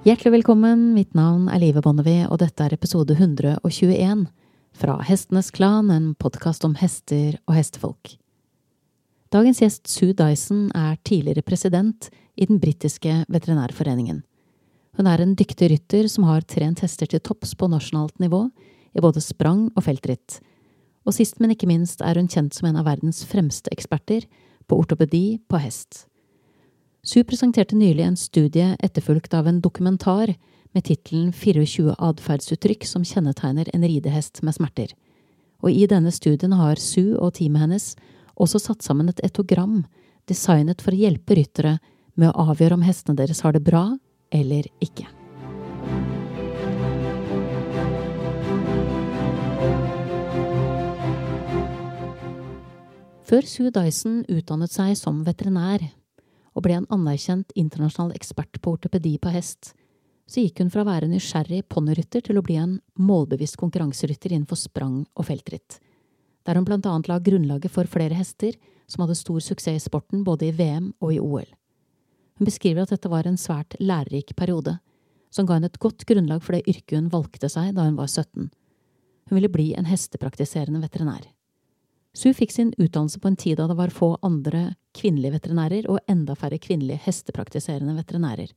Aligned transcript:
Hjertelig 0.00 0.30
velkommen, 0.32 0.94
mitt 0.96 1.10
navn 1.12 1.50
er 1.52 1.60
Live 1.60 1.82
Bonnevie, 1.84 2.22
og 2.32 2.38
dette 2.40 2.64
er 2.64 2.72
episode 2.72 3.12
121 3.12 4.22
fra 4.80 4.94
Hestenes 5.04 5.50
Klan, 5.52 5.90
en 5.92 6.06
podkast 6.16 6.64
om 6.64 6.72
hester 6.80 7.34
og 7.44 7.52
hestefolk. 7.58 8.14
Dagens 9.28 9.60
gjest 9.60 9.92
Sue 9.92 10.16
Dyson 10.16 10.70
er 10.72 10.96
tidligere 11.04 11.44
president 11.44 12.08
i 12.32 12.48
den 12.48 12.62
britiske 12.62 13.18
veterinærforeningen. 13.28 14.22
Hun 14.96 15.12
er 15.12 15.20
en 15.20 15.36
dyktig 15.36 15.68
rytter 15.74 16.08
som 16.08 16.24
har 16.30 16.48
trent 16.48 16.80
hester 16.80 17.12
til 17.12 17.20
topps 17.20 17.52
på 17.52 17.68
nasjonalt 17.68 18.16
nivå 18.24 18.46
i 18.96 19.04
både 19.04 19.20
sprang 19.20 19.66
og 19.74 19.84
feltritt, 19.84 20.40
og 21.04 21.12
sist, 21.12 21.44
men 21.44 21.52
ikke 21.52 21.68
minst 21.68 22.00
er 22.00 22.16
hun 22.16 22.32
kjent 22.32 22.56
som 22.56 22.72
en 22.72 22.80
av 22.80 22.88
verdens 22.88 23.20
fremste 23.28 23.68
eksperter 23.76 24.24
på 24.64 24.80
ortopedi 24.80 25.42
på 25.44 25.60
hest. 25.60 26.06
Sue 27.02 27.24
presenterte 27.24 27.76
nylig 27.76 28.04
en 28.04 28.16
studie 28.16 28.76
etterfulgt 28.78 29.34
av 29.34 29.46
en 29.48 29.60
dokumentar 29.60 30.34
med 30.72 30.84
tittelen 30.84 31.32
24 31.32 31.94
atferdsuttrykk 31.96 32.84
som 32.84 33.04
kjennetegner 33.08 33.70
en 33.72 33.86
ridehest 33.88 34.42
med 34.44 34.52
smerter. 34.54 34.92
Og 35.64 35.72
i 35.72 35.86
denne 35.88 36.12
studien 36.12 36.52
har 36.52 36.76
Sue 36.76 37.16
og 37.16 37.38
teamet 37.38 37.64
hennes 37.64 37.86
også 38.36 38.60
satt 38.60 38.84
sammen 38.84 39.08
et 39.08 39.22
etogram 39.24 39.86
designet 40.28 40.84
for 40.84 40.92
å 40.92 41.00
hjelpe 41.00 41.38
ryttere 41.38 41.78
med 42.20 42.28
å 42.28 42.50
avgjøre 42.52 42.76
om 42.76 42.84
hestene 42.84 43.16
deres 43.16 43.40
har 43.40 43.56
det 43.56 43.64
bra 43.64 43.96
eller 44.30 44.68
ikke. 44.84 45.08
Før 53.24 53.48
Sue 53.48 53.72
Dyson 53.72 54.20
utdannet 54.28 54.74
seg 54.74 54.92
som 54.98 55.24
veterinær 55.24 55.86
og 56.54 56.64
ble 56.64 56.78
en 56.80 56.88
anerkjent 56.92 57.52
internasjonal 57.58 58.14
ekspert 58.16 58.60
på 58.62 58.74
ortopedi 58.76 59.16
på 59.22 59.32
hest, 59.34 59.72
så 60.30 60.44
gikk 60.44 60.62
hun 60.62 60.70
fra 60.70 60.84
å 60.84 60.88
være 60.88 61.08
nysgjerrig 61.10 61.64
ponnirytter 61.72 62.22
til 62.26 62.38
å 62.38 62.44
bli 62.46 62.56
en 62.60 62.76
målbevisst 63.02 63.58
konkurranserytter 63.58 64.34
innenfor 64.34 64.58
sprang 64.60 65.00
og 65.18 65.26
feltritt, 65.26 65.80
der 66.46 66.58
hun 66.58 66.66
blant 66.68 66.86
annet 66.86 67.10
la 67.10 67.18
grunnlaget 67.18 67.74
for 67.74 67.90
flere 67.90 68.14
hester 68.18 68.54
som 68.90 69.04
hadde 69.04 69.18
stor 69.18 69.42
suksess 69.42 69.82
i 69.82 69.88
sporten 69.88 70.22
både 70.26 70.48
i 70.48 70.54
VM 70.54 70.92
og 71.00 71.14
i 71.14 71.18
OL. 71.22 71.50
Hun 72.38 72.48
beskriver 72.48 72.86
at 72.86 72.94
dette 72.94 73.10
var 73.10 73.26
en 73.26 73.38
svært 73.38 73.76
lærerik 73.82 74.32
periode, 74.38 74.78
som 75.30 75.46
ga 75.46 75.58
henne 75.58 75.70
et 75.70 75.82
godt 75.82 76.06
grunnlag 76.08 76.42
for 76.42 76.56
det 76.56 76.66
yrket 76.70 76.96
hun 76.96 77.10
valgte 77.12 77.50
seg 77.52 77.74
da 77.76 77.84
hun 77.86 77.98
var 77.98 78.08
17. 78.08 78.48
Hun 79.30 79.38
ville 79.38 79.50
bli 79.52 79.68
en 79.78 79.86
hestepraktiserende 79.90 80.80
veterinær. 80.82 81.26
Sue 82.16 82.34
fikk 82.34 82.52
sin 82.52 82.72
utdannelse 82.78 83.20
på 83.22 83.30
en 83.30 83.36
tid 83.38 83.58
da 83.60 83.68
det 83.70 83.76
var 83.78 83.92
få 83.94 84.16
andre 84.26 84.74
kvinnelige 84.96 85.36
veterinærer 85.36 85.86
og 85.90 86.00
enda 86.10 86.34
færre 86.34 86.58
kvinnelige 86.58 87.04
hestepraktiserende 87.04 87.94
veterinærer. 87.94 88.50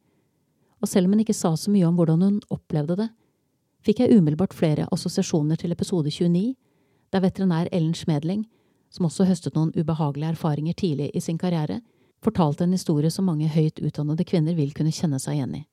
Og 0.81 0.89
selv 0.89 1.07
om 1.07 1.13
hun 1.13 1.21
ikke 1.21 1.37
sa 1.37 1.53
så 1.55 1.71
mye 1.71 1.85
om 1.87 1.95
hvordan 1.95 2.25
hun 2.25 2.39
opplevde 2.51 2.97
det, 3.03 3.09
fikk 3.85 4.01
jeg 4.01 4.17
umiddelbart 4.17 4.55
flere 4.57 4.87
assosiasjoner 4.91 5.59
til 5.59 5.71
episode 5.71 6.09
29, 6.09 6.55
der 7.13 7.21
veterinær 7.21 7.69
Ellen 7.71 7.93
Schmedling, 7.93 8.47
som 8.89 9.05
også 9.05 9.27
høstet 9.29 9.55
noen 9.55 9.71
ubehagelige 9.77 10.33
erfaringer 10.33 10.73
tidlig 10.73 11.11
i 11.13 11.21
sin 11.21 11.37
karriere, 11.37 11.81
fortalte 12.23 12.65
en 12.65 12.73
historie 12.73 13.11
som 13.11 13.27
mange 13.29 13.49
høyt 13.51 13.81
utdannede 13.83 14.25
kvinner 14.25 14.57
vil 14.57 14.73
kunne 14.73 14.93
kjenne 14.93 15.19
seg 15.21 15.37
igjen 15.37 15.55
i. 15.61 15.63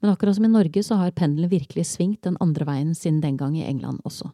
Men 0.00 0.12
akkurat 0.12 0.36
som 0.38 0.44
i 0.46 0.52
Norge 0.52 0.82
så 0.84 0.98
har 1.00 1.14
pendelen 1.16 1.50
virkelig 1.50 1.86
svingt 1.92 2.24
den 2.24 2.36
andre 2.40 2.66
veien 2.68 2.94
siden 2.94 3.20
den 3.20 3.36
gang 3.36 3.56
i 3.58 3.64
England 3.66 4.00
også. 4.04 4.30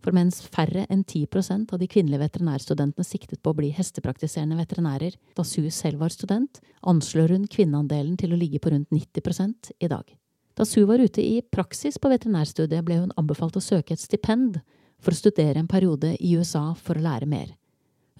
For 0.00 0.16
mens 0.16 0.40
færre 0.48 0.86
enn 0.88 1.02
10% 1.04 1.74
av 1.74 1.80
de 1.80 1.88
kvinnelige 1.90 2.22
veterinærstudentene 2.22 3.04
siktet 3.04 3.42
på 3.44 3.52
å 3.52 3.58
bli 3.58 3.68
hestepraktiserende 3.76 4.56
veterinærer 4.56 5.18
da 5.36 5.44
Sue 5.44 5.72
selv 5.74 6.00
var 6.00 6.14
student, 6.14 6.62
anslår 6.80 7.34
hun 7.36 7.44
kvinneandelen 7.50 8.16
til 8.20 8.32
å 8.32 8.40
ligge 8.40 8.62
på 8.62 8.72
rundt 8.72 8.88
90 8.94 9.76
i 9.78 9.90
dag. 9.92 10.06
Da 10.56 10.64
Sue 10.64 10.88
var 10.88 11.04
ute 11.04 11.20
i 11.20 11.42
praksis 11.42 12.00
på 12.00 12.08
veterinærstudiet, 12.12 12.84
ble 12.84 13.02
hun 13.02 13.14
anbefalt 13.20 13.60
å 13.60 13.64
søke 13.64 13.94
et 13.94 14.00
stipend 14.00 14.58
for 15.00 15.12
å 15.12 15.20
studere 15.20 15.60
en 15.60 15.68
periode 15.68 16.14
i 16.16 16.34
USA 16.36 16.70
for 16.76 16.96
å 16.96 17.04
lære 17.04 17.28
mer. 17.28 17.52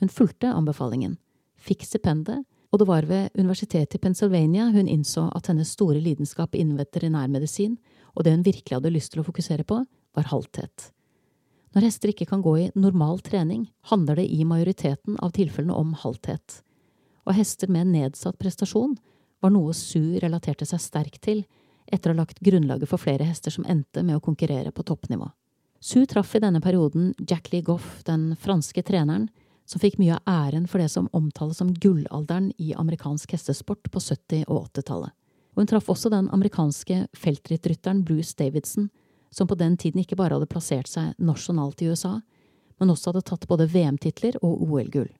Hun 0.01 0.13
fulgte 0.13 0.53
anbefalingen, 0.53 1.17
fikk 1.61 1.85
stipendet, 1.89 2.45
og 2.71 2.79
det 2.79 2.87
var 2.87 3.09
ved 3.09 3.35
universitetet 3.35 3.99
i 3.99 4.03
Pennsylvania 4.05 4.69
hun 4.71 4.89
innså 4.89 5.27
at 5.35 5.51
hennes 5.51 5.73
store 5.75 6.01
lidenskap 6.01 6.55
innen 6.55 6.79
veterinærmedisin 6.79 7.77
og 8.15 8.25
det 8.25 8.37
hun 8.37 8.47
virkelig 8.47 8.79
hadde 8.79 8.95
lyst 8.95 9.15
til 9.15 9.23
å 9.23 9.27
fokusere 9.27 9.67
på, 9.67 9.83
var 10.17 10.31
halthet. 10.31 10.91
Når 11.75 11.87
hester 11.87 12.11
ikke 12.11 12.27
kan 12.27 12.43
gå 12.43 12.57
i 12.59 12.71
normal 12.75 13.21
trening, 13.23 13.69
handler 13.93 14.19
det 14.19 14.27
i 14.27 14.43
majoriteten 14.45 15.19
av 15.23 15.35
tilfellene 15.37 15.77
om 15.77 15.93
halthet. 15.95 16.63
Og 17.29 17.37
hester 17.37 17.71
med 17.71 17.93
nedsatt 17.93 18.39
prestasjon 18.41 18.97
var 19.41 19.53
noe 19.55 19.75
Sue 19.77 20.19
relaterte 20.23 20.67
seg 20.67 20.83
sterkt 20.83 21.21
til 21.29 21.45
etter 21.91 22.11
å 22.11 22.15
ha 22.15 22.23
lagt 22.23 22.43
grunnlaget 22.43 22.91
for 22.91 23.03
flere 23.03 23.27
hester 23.27 23.55
som 23.55 23.67
endte 23.71 24.03
med 24.03 24.19
å 24.19 24.25
konkurrere 24.25 24.73
på 24.75 24.85
toppnivå. 24.87 25.31
Sue 25.81 26.07
traff 26.11 26.35
i 26.37 26.43
denne 26.43 26.61
perioden 26.61 27.15
Jack 27.23 27.53
Lee 27.53 27.65
Goff, 27.65 28.03
den 28.05 28.35
franske 28.37 28.83
treneren, 28.85 29.31
som 29.65 29.81
fikk 29.81 30.01
mye 30.01 30.19
av 30.19 30.27
æren 30.29 30.67
for 30.69 30.83
det 30.83 30.91
som 30.91 31.09
omtales 31.17 31.61
som 31.63 31.71
gullalderen 31.73 32.51
i 32.59 32.75
amerikansk 32.75 33.33
hestesport 33.37 33.87
på 33.91 34.03
70- 34.03 34.43
og 34.49 34.67
80-tallet. 34.73 35.15
Og 35.55 35.63
hun 35.63 35.71
traff 35.71 35.89
også 35.91 36.11
den 36.13 36.29
amerikanske 36.35 37.05
feltrittrytteren 37.17 38.03
Bruce 38.07 38.35
Davidson, 38.39 38.91
som 39.31 39.49
på 39.49 39.59
den 39.59 39.77
tiden 39.77 40.03
ikke 40.03 40.19
bare 40.19 40.37
hadde 40.37 40.51
plassert 40.51 40.91
seg 40.91 41.15
nasjonalt 41.19 41.83
i 41.83 41.91
USA, 41.91 42.19
men 42.81 42.91
også 42.91 43.13
hadde 43.13 43.27
tatt 43.29 43.47
både 43.51 43.69
VM-titler 43.71 44.39
og 44.43 44.65
OL-gull. 44.67 45.11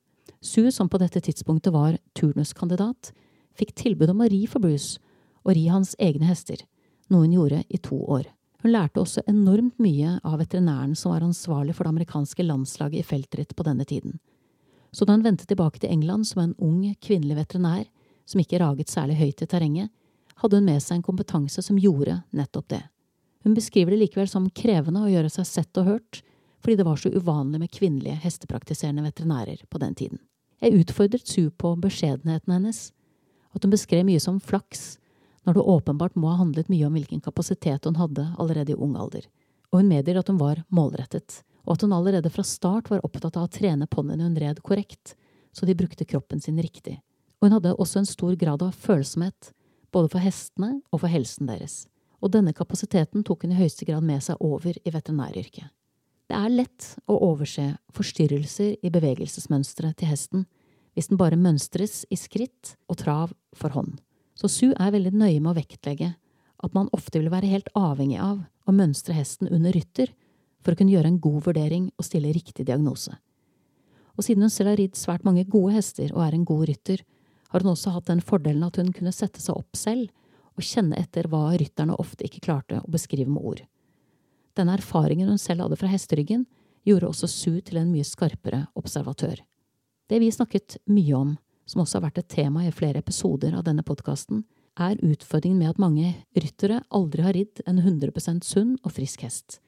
Sue, 0.41 0.73
som 0.73 0.89
på 0.89 0.99
dette 0.99 1.21
tidspunktet 1.21 1.73
var 1.75 1.99
turnuskandidat, 2.17 3.13
fikk 3.59 3.75
tilbud 3.77 4.11
om 4.13 4.23
å 4.25 4.29
ri 4.33 4.47
for 4.49 4.63
Bruce 4.65 5.01
og 5.45 5.55
ri 5.57 5.67
hans 5.69 5.95
egne 6.01 6.29
hester, 6.31 6.63
noe 7.13 7.27
hun 7.27 7.37
gjorde 7.37 7.63
i 7.69 7.81
to 7.83 7.99
år. 8.01 8.27
Hun 8.61 8.75
lærte 8.75 9.01
også 9.01 9.25
enormt 9.29 9.79
mye 9.81 10.19
av 10.25 10.41
veterinæren 10.41 10.97
som 10.97 11.15
var 11.15 11.25
ansvarlig 11.25 11.75
for 11.77 11.87
det 11.87 11.95
amerikanske 11.95 12.45
landslaget 12.45 13.01
i 13.01 13.07
feltritt 13.07 13.55
på 13.57 13.65
denne 13.65 13.87
tiden. 13.89 14.19
Så 14.93 15.07
da 15.07 15.15
hun 15.15 15.25
vendte 15.25 15.47
tilbake 15.49 15.81
til 15.81 15.93
England 15.93 16.27
som 16.29 16.43
en 16.43 16.55
ung, 16.59 16.83
kvinnelig 17.01 17.39
veterinær 17.39 17.87
som 18.29 18.43
ikke 18.43 18.61
raget 18.61 18.93
særlig 18.93 19.17
høyt 19.21 19.43
i 19.43 19.49
terrenget, 19.49 19.93
hadde 20.41 20.61
hun 20.61 20.69
med 20.69 20.83
seg 20.83 20.99
en 20.99 21.07
kompetanse 21.07 21.63
som 21.65 21.79
gjorde 21.81 22.21
nettopp 22.37 22.69
det. 22.73 22.83
Hun 23.43 23.55
beskriver 23.55 23.91
det 23.95 24.03
likevel 24.03 24.29
som 24.29 24.51
krevende 24.53 25.01
å 25.05 25.11
gjøre 25.11 25.31
seg 25.33 25.47
sett 25.49 25.81
og 25.81 25.89
hørt, 25.89 26.21
fordi 26.61 26.77
det 26.77 26.85
var 26.85 26.99
så 27.01 27.09
uvanlig 27.09 27.61
med 27.63 27.73
kvinnelige 27.73 28.21
hestepraktiserende 28.21 29.05
veterinærer 29.07 29.63
på 29.71 29.81
den 29.81 29.95
tiden. 29.97 30.21
Jeg 30.61 30.83
utfordret 30.83 31.29
Sue 31.29 31.51
på 31.51 31.73
beskjedenheten 31.81 32.53
hennes, 32.53 32.91
at 33.57 33.65
hun 33.65 33.73
beskrev 33.73 34.05
mye 34.05 34.21
som 34.21 34.41
flaks, 34.45 34.99
når 35.49 35.57
det 35.57 35.69
åpenbart 35.73 36.19
må 36.21 36.29
ha 36.29 36.43
handlet 36.43 36.69
mye 36.69 36.85
om 36.87 36.99
hvilken 36.99 37.23
kapasitet 37.25 37.89
hun 37.89 37.97
hadde 37.97 38.27
allerede 38.39 38.75
i 38.75 38.77
ung 38.77 38.93
alder, 39.01 39.25
og 39.73 39.81
hun 39.81 39.89
medgir 39.89 40.21
at 40.21 40.29
hun 40.29 40.41
var 40.41 40.61
målrettet, 40.69 41.41
og 41.65 41.79
at 41.79 41.87
hun 41.87 41.95
allerede 41.97 42.33
fra 42.33 42.45
start 42.45 42.91
var 42.93 43.01
opptatt 43.09 43.39
av 43.41 43.49
å 43.49 43.53
trene 43.53 43.89
ponniene 43.89 44.27
hun 44.29 44.37
red 44.37 44.61
korrekt, 44.67 45.15
så 45.57 45.65
de 45.65 45.79
brukte 45.79 46.05
kroppen 46.05 46.45
sin 46.45 46.61
riktig, 46.61 46.99
og 47.41 47.49
hun 47.49 47.57
hadde 47.57 47.73
også 47.81 48.03
en 48.03 48.11
stor 48.11 48.37
grad 48.37 48.61
av 48.63 48.77
følsomhet, 48.77 49.55
både 49.91 50.13
for 50.13 50.21
hestene 50.23 50.77
og 50.93 51.01
for 51.01 51.11
helsen 51.11 51.49
deres 51.49 51.87
og 52.21 52.33
denne 52.35 52.53
kapasiteten 52.57 53.25
tok 53.27 53.45
hun 53.45 53.55
i 53.55 53.59
høyeste 53.61 53.87
grad 53.89 54.05
med 54.05 54.23
seg 54.25 54.41
over 54.45 54.77
i 54.77 54.93
veterinæryrket. 54.93 55.69
Det 56.31 56.39
er 56.39 56.53
lett 56.53 56.93
å 57.11 57.17
overse 57.27 57.65
forstyrrelser 57.97 58.77
i 58.87 58.93
bevegelsesmønsteret 58.93 59.99
til 59.99 60.11
hesten 60.13 60.45
hvis 60.95 61.11
den 61.11 61.19
bare 61.19 61.39
mønstres 61.39 62.05
i 62.11 62.19
skritt 62.19 62.77
og 62.91 63.01
trav 63.03 63.33
for 63.57 63.75
hånd. 63.75 63.97
Så 64.39 64.51
Sue 64.51 64.77
er 64.79 64.93
veldig 64.95 65.13
nøye 65.17 65.41
med 65.41 65.53
å 65.53 65.59
vektlegge 65.59 66.13
at 66.61 66.77
man 66.77 66.91
ofte 66.97 67.19
vil 67.19 67.33
være 67.33 67.51
helt 67.51 67.71
avhengig 67.79 68.21
av 68.23 68.45
å 68.69 68.75
mønstre 68.75 69.17
hesten 69.17 69.51
under 69.51 69.75
rytter 69.75 70.13
for 70.61 70.75
å 70.75 70.79
kunne 70.79 70.93
gjøre 70.93 71.11
en 71.11 71.21
god 71.23 71.43
vurdering 71.49 71.91
og 71.97 72.07
stille 72.07 72.33
riktig 72.37 72.67
diagnose. 72.69 73.15
Og 74.19 74.27
siden 74.27 74.45
hun 74.45 74.53
selv 74.53 74.75
har 74.75 74.81
ridd 74.81 74.99
svært 74.99 75.25
mange 75.25 75.47
gode 75.49 75.79
hester 75.79 76.13
og 76.13 76.23
er 76.27 76.37
en 76.37 76.47
god 76.47 76.67
rytter, 76.69 77.03
har 77.51 77.65
hun 77.65 77.73
også 77.73 77.95
hatt 77.95 78.11
den 78.11 78.21
fordelen 78.23 78.67
at 78.67 78.77
hun 78.79 78.93
kunne 78.95 79.15
sette 79.15 79.43
seg 79.43 79.57
opp 79.57 79.79
selv 79.79 80.11
og 80.61 80.67
kjenne 80.67 80.99
etter 81.01 81.29
hva 81.31 81.51
rytterne 81.57 81.97
ofte 81.99 82.27
ikke 82.27 82.45
klarte 82.45 82.81
å 82.81 82.93
beskrive 82.93 83.33
med 83.33 83.43
ord. 83.43 83.63
Denne 84.59 84.77
erfaringen 84.77 85.31
hun 85.31 85.41
selv 85.41 85.65
hadde 85.65 85.79
fra 85.81 85.91
hesteryggen, 85.91 86.45
gjorde 86.85 87.11
også 87.11 87.29
Sue 87.29 87.61
til 87.65 87.81
en 87.81 87.91
mye 87.93 88.07
skarpere 88.07 88.65
observatør. 88.79 89.43
Det 90.11 90.19
vi 90.21 90.31
snakket 90.33 90.79
mye 90.91 91.17
om, 91.17 91.35
som 91.69 91.83
også 91.85 91.99
har 91.99 92.09
vært 92.09 92.23
et 92.23 92.33
tema 92.33 92.65
i 92.67 92.73
flere 92.75 93.03
episoder 93.03 93.55
av 93.55 93.65
denne 93.67 93.85
podkasten, 93.87 94.45
er 94.81 95.01
utfordringen 95.05 95.59
med 95.61 95.73
at 95.73 95.83
mange 95.83 96.15
ryttere 96.37 96.81
aldri 96.95 97.25
har 97.27 97.37
ridd 97.37 97.61
en 97.69 97.81
100% 97.83 98.47
sunn 98.47 98.77
og 98.81 98.95
frisk 98.97 99.27
hest. 99.27 99.61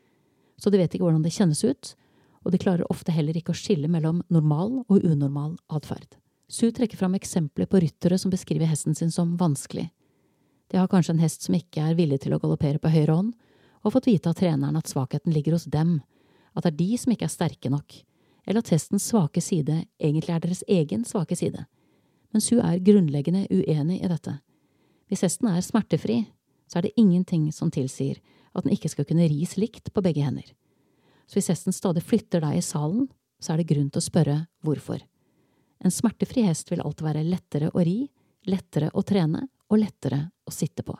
Så 0.58 0.70
de 0.70 0.80
vet 0.80 0.94
ikke 0.94 1.04
hvordan 1.04 1.24
det 1.24 1.34
kjennes 1.34 1.62
ut, 1.64 1.94
og 2.42 2.54
de 2.54 2.60
klarer 2.62 2.88
ofte 2.90 3.14
heller 3.14 3.36
ikke 3.38 3.54
å 3.54 3.58
skille 3.58 3.90
mellom 3.90 4.22
normal 4.32 4.80
og 4.88 5.04
unormal 5.04 5.56
atferd. 5.70 6.16
Sue 6.52 6.74
trekker 6.74 6.98
fram 6.98 7.14
eksempler 7.16 7.68
på 7.70 7.80
ryttere 7.82 8.18
som 8.18 8.32
beskriver 8.32 8.68
hesten 8.68 8.96
sin 8.98 9.12
som 9.14 9.36
vanskelig, 9.40 9.88
de 10.72 10.78
har 10.78 10.88
kanskje 10.88 11.12
en 11.12 11.20
hest 11.20 11.44
som 11.44 11.56
ikke 11.56 11.82
er 11.84 11.96
villig 11.98 12.22
til 12.22 12.32
å 12.32 12.38
galoppere 12.40 12.80
på 12.80 12.88
høyre 12.88 13.12
hånd, 13.12 13.32
og 13.84 13.92
fått 13.92 14.08
vite 14.08 14.30
av 14.30 14.38
treneren 14.38 14.78
at 14.78 14.88
svakheten 14.88 15.34
ligger 15.34 15.58
hos 15.58 15.66
dem, 15.68 15.98
at 16.56 16.64
det 16.64 16.72
er 16.72 16.78
de 16.78 16.98
som 17.02 17.12
ikke 17.12 17.26
er 17.28 17.34
sterke 17.34 17.72
nok, 17.72 17.98
eller 18.46 18.62
at 18.62 18.72
hestens 18.72 19.10
svake 19.10 19.42
side 19.44 19.82
egentlig 20.00 20.32
er 20.32 20.40
deres 20.40 20.64
egen 20.64 21.04
svake 21.04 21.36
side. 21.36 21.66
Mens 22.32 22.48
hun 22.48 22.62
er 22.64 22.80
grunnleggende 22.80 23.44
uenig 23.52 24.00
i 24.00 24.08
dette. 24.08 24.38
Hvis 25.12 25.26
hesten 25.26 25.50
er 25.52 25.60
smertefri, 25.60 26.22
så 26.70 26.80
er 26.80 26.88
det 26.88 26.96
ingenting 26.96 27.50
som 27.52 27.68
tilsier 27.70 28.22
at 28.56 28.64
den 28.64 28.72
ikke 28.72 28.88
skal 28.88 29.04
kunne 29.08 29.28
ris 29.28 29.58
likt 29.60 29.92
på 29.92 30.04
begge 30.04 30.24
hender. 30.24 30.48
Så 31.28 31.36
hvis 31.36 31.52
hesten 31.52 31.76
stadig 31.76 32.00
flytter 32.06 32.40
deg 32.40 32.56
i 32.56 32.64
salen, 32.64 33.10
så 33.42 33.52
er 33.52 33.60
det 33.60 33.68
grunn 33.74 33.90
til 33.92 34.00
å 34.00 34.08
spørre 34.08 34.38
hvorfor. 34.64 35.04
En 35.84 35.92
smertefri 35.92 36.46
hest 36.46 36.72
vil 36.72 36.80
alltid 36.80 37.04
være 37.04 37.28
lettere 37.28 37.72
å 37.76 37.84
ri, 37.84 38.06
lettere 38.48 38.88
å 38.96 39.04
trene 39.04 39.50
og 39.72 39.80
lettere 39.80 40.26
å 40.46 40.52
sitte 40.54 40.84
på. 40.84 40.94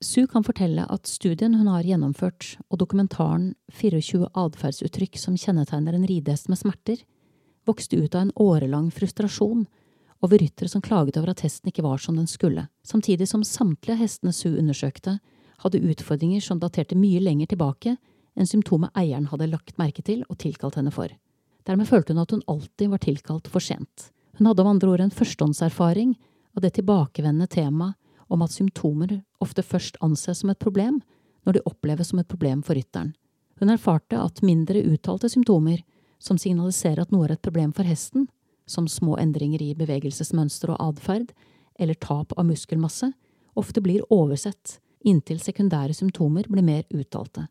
Sue 0.00 0.24
kan 0.32 0.44
fortelle 0.46 0.86
at 0.88 1.08
studien 1.10 1.58
hun 1.58 1.68
har 1.68 1.84
gjennomført, 1.84 2.54
og 2.72 2.80
dokumentaren 2.80 3.50
24 3.76 4.30
atferdsuttrykk 4.32 5.18
som 5.20 5.36
kjennetegner 5.36 5.98
en 5.98 6.06
ridehest 6.08 6.48
med 6.48 6.56
smerter, 6.56 7.02
vokste 7.68 8.00
ut 8.00 8.14
av 8.14 8.24
en 8.24 8.32
årelang 8.40 8.88
frustrasjon 8.94 9.66
over 10.24 10.40
ryttere 10.40 10.72
som 10.72 10.80
klaget 10.84 11.18
over 11.20 11.34
at 11.34 11.42
hesten 11.44 11.68
ikke 11.68 11.84
var 11.84 12.00
som 12.00 12.16
den 12.16 12.28
skulle, 12.28 12.66
samtidig 12.80 13.28
som 13.28 13.44
samtlige 13.44 13.98
av 13.98 14.00
hestene 14.00 14.32
Sue 14.36 14.56
undersøkte, 14.60 15.18
hadde 15.60 15.82
utfordringer 15.92 16.40
som 16.40 16.60
daterte 16.60 16.96
mye 16.96 17.20
lenger 17.20 17.52
tilbake 17.52 17.98
enn 18.40 18.48
symptomet 18.48 18.96
eieren 18.96 19.28
hadde 19.28 19.50
lagt 19.52 19.76
merke 19.80 20.04
til 20.06 20.24
og 20.28 20.38
tilkalt 20.40 20.78
henne 20.80 20.92
for. 20.94 21.12
Dermed 21.68 21.88
følte 21.88 22.14
hun 22.14 22.22
at 22.22 22.32
hun 22.32 22.44
alltid 22.48 22.88
var 22.88 23.04
tilkalt 23.04 23.52
for 23.52 23.60
sent. 23.60 24.08
Hun 24.38 24.48
hadde 24.48 24.64
om 24.64 24.70
andre 24.72 24.94
ord 24.94 25.04
en 25.04 25.12
førstehåndserfaring 25.12 26.14
av 26.56 26.62
det 26.64 26.74
tilbakevendende 26.78 27.46
temaet 27.50 27.96
om 28.30 28.42
at 28.42 28.54
symptomer 28.54 29.20
ofte 29.42 29.62
først 29.62 29.98
anses 30.04 30.42
som 30.42 30.52
et 30.52 30.62
problem 30.62 31.00
når 31.46 31.56
de 31.56 31.66
oppleves 31.66 32.12
som 32.12 32.20
et 32.20 32.28
problem 32.28 32.62
for 32.62 32.78
rytteren. 32.78 33.14
Hun 33.60 33.72
erfarte 33.72 34.18
at 34.18 34.42
mindre 34.46 34.82
uttalte 34.86 35.28
symptomer, 35.28 35.82
som 36.18 36.38
signaliserer 36.38 37.02
at 37.02 37.12
noe 37.12 37.26
er 37.26 37.34
et 37.34 37.42
problem 37.42 37.72
for 37.76 37.88
hesten, 37.88 38.28
som 38.70 38.86
små 38.88 39.16
endringer 39.20 39.62
i 39.64 39.74
bevegelsesmønster 39.76 40.72
og 40.72 40.80
atferd, 40.84 41.32
eller 41.80 41.98
tap 41.98 42.32
av 42.38 42.46
muskelmasse, 42.48 43.10
ofte 43.58 43.82
blir 43.82 44.04
oversett, 44.12 44.78
inntil 45.04 45.40
sekundære 45.42 45.96
symptomer 45.96 46.48
blir 46.48 46.64
mer 46.64 46.84
uttalte. 46.94 47.48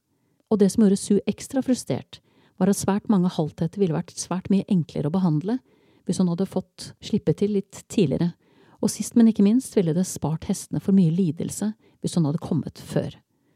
Og 0.50 0.62
det 0.62 0.72
som 0.74 0.86
gjorde 0.86 1.02
Sue 1.02 1.24
ekstra 1.30 1.62
frustrert, 1.66 2.22
var 2.58 2.72
at 2.72 2.80
svært 2.80 3.10
mange 3.10 3.32
halvtheter 3.32 3.82
ville 3.82 3.96
vært 3.96 4.16
svært 4.18 4.50
mye 4.54 4.68
enklere 4.70 5.10
å 5.10 5.14
behandle 5.14 5.60
hvis 6.08 6.20
hun 6.22 6.32
hadde 6.32 6.50
fått 6.50 6.92
slippe 7.06 7.36
til 7.38 7.54
litt 7.58 7.84
tidligere, 7.92 8.34
og 8.80 8.92
sist, 8.92 9.16
men 9.16 9.30
ikke 9.32 9.46
minst 9.46 9.76
ville 9.76 9.94
det 9.96 10.08
spart 10.08 10.48
hestene 10.50 10.82
for 10.84 10.96
mye 10.96 11.12
lidelse 11.12 11.74
hvis 12.00 12.16
hun 12.16 12.28
hadde 12.30 12.42
kommet 12.44 12.80
før. 12.80 13.12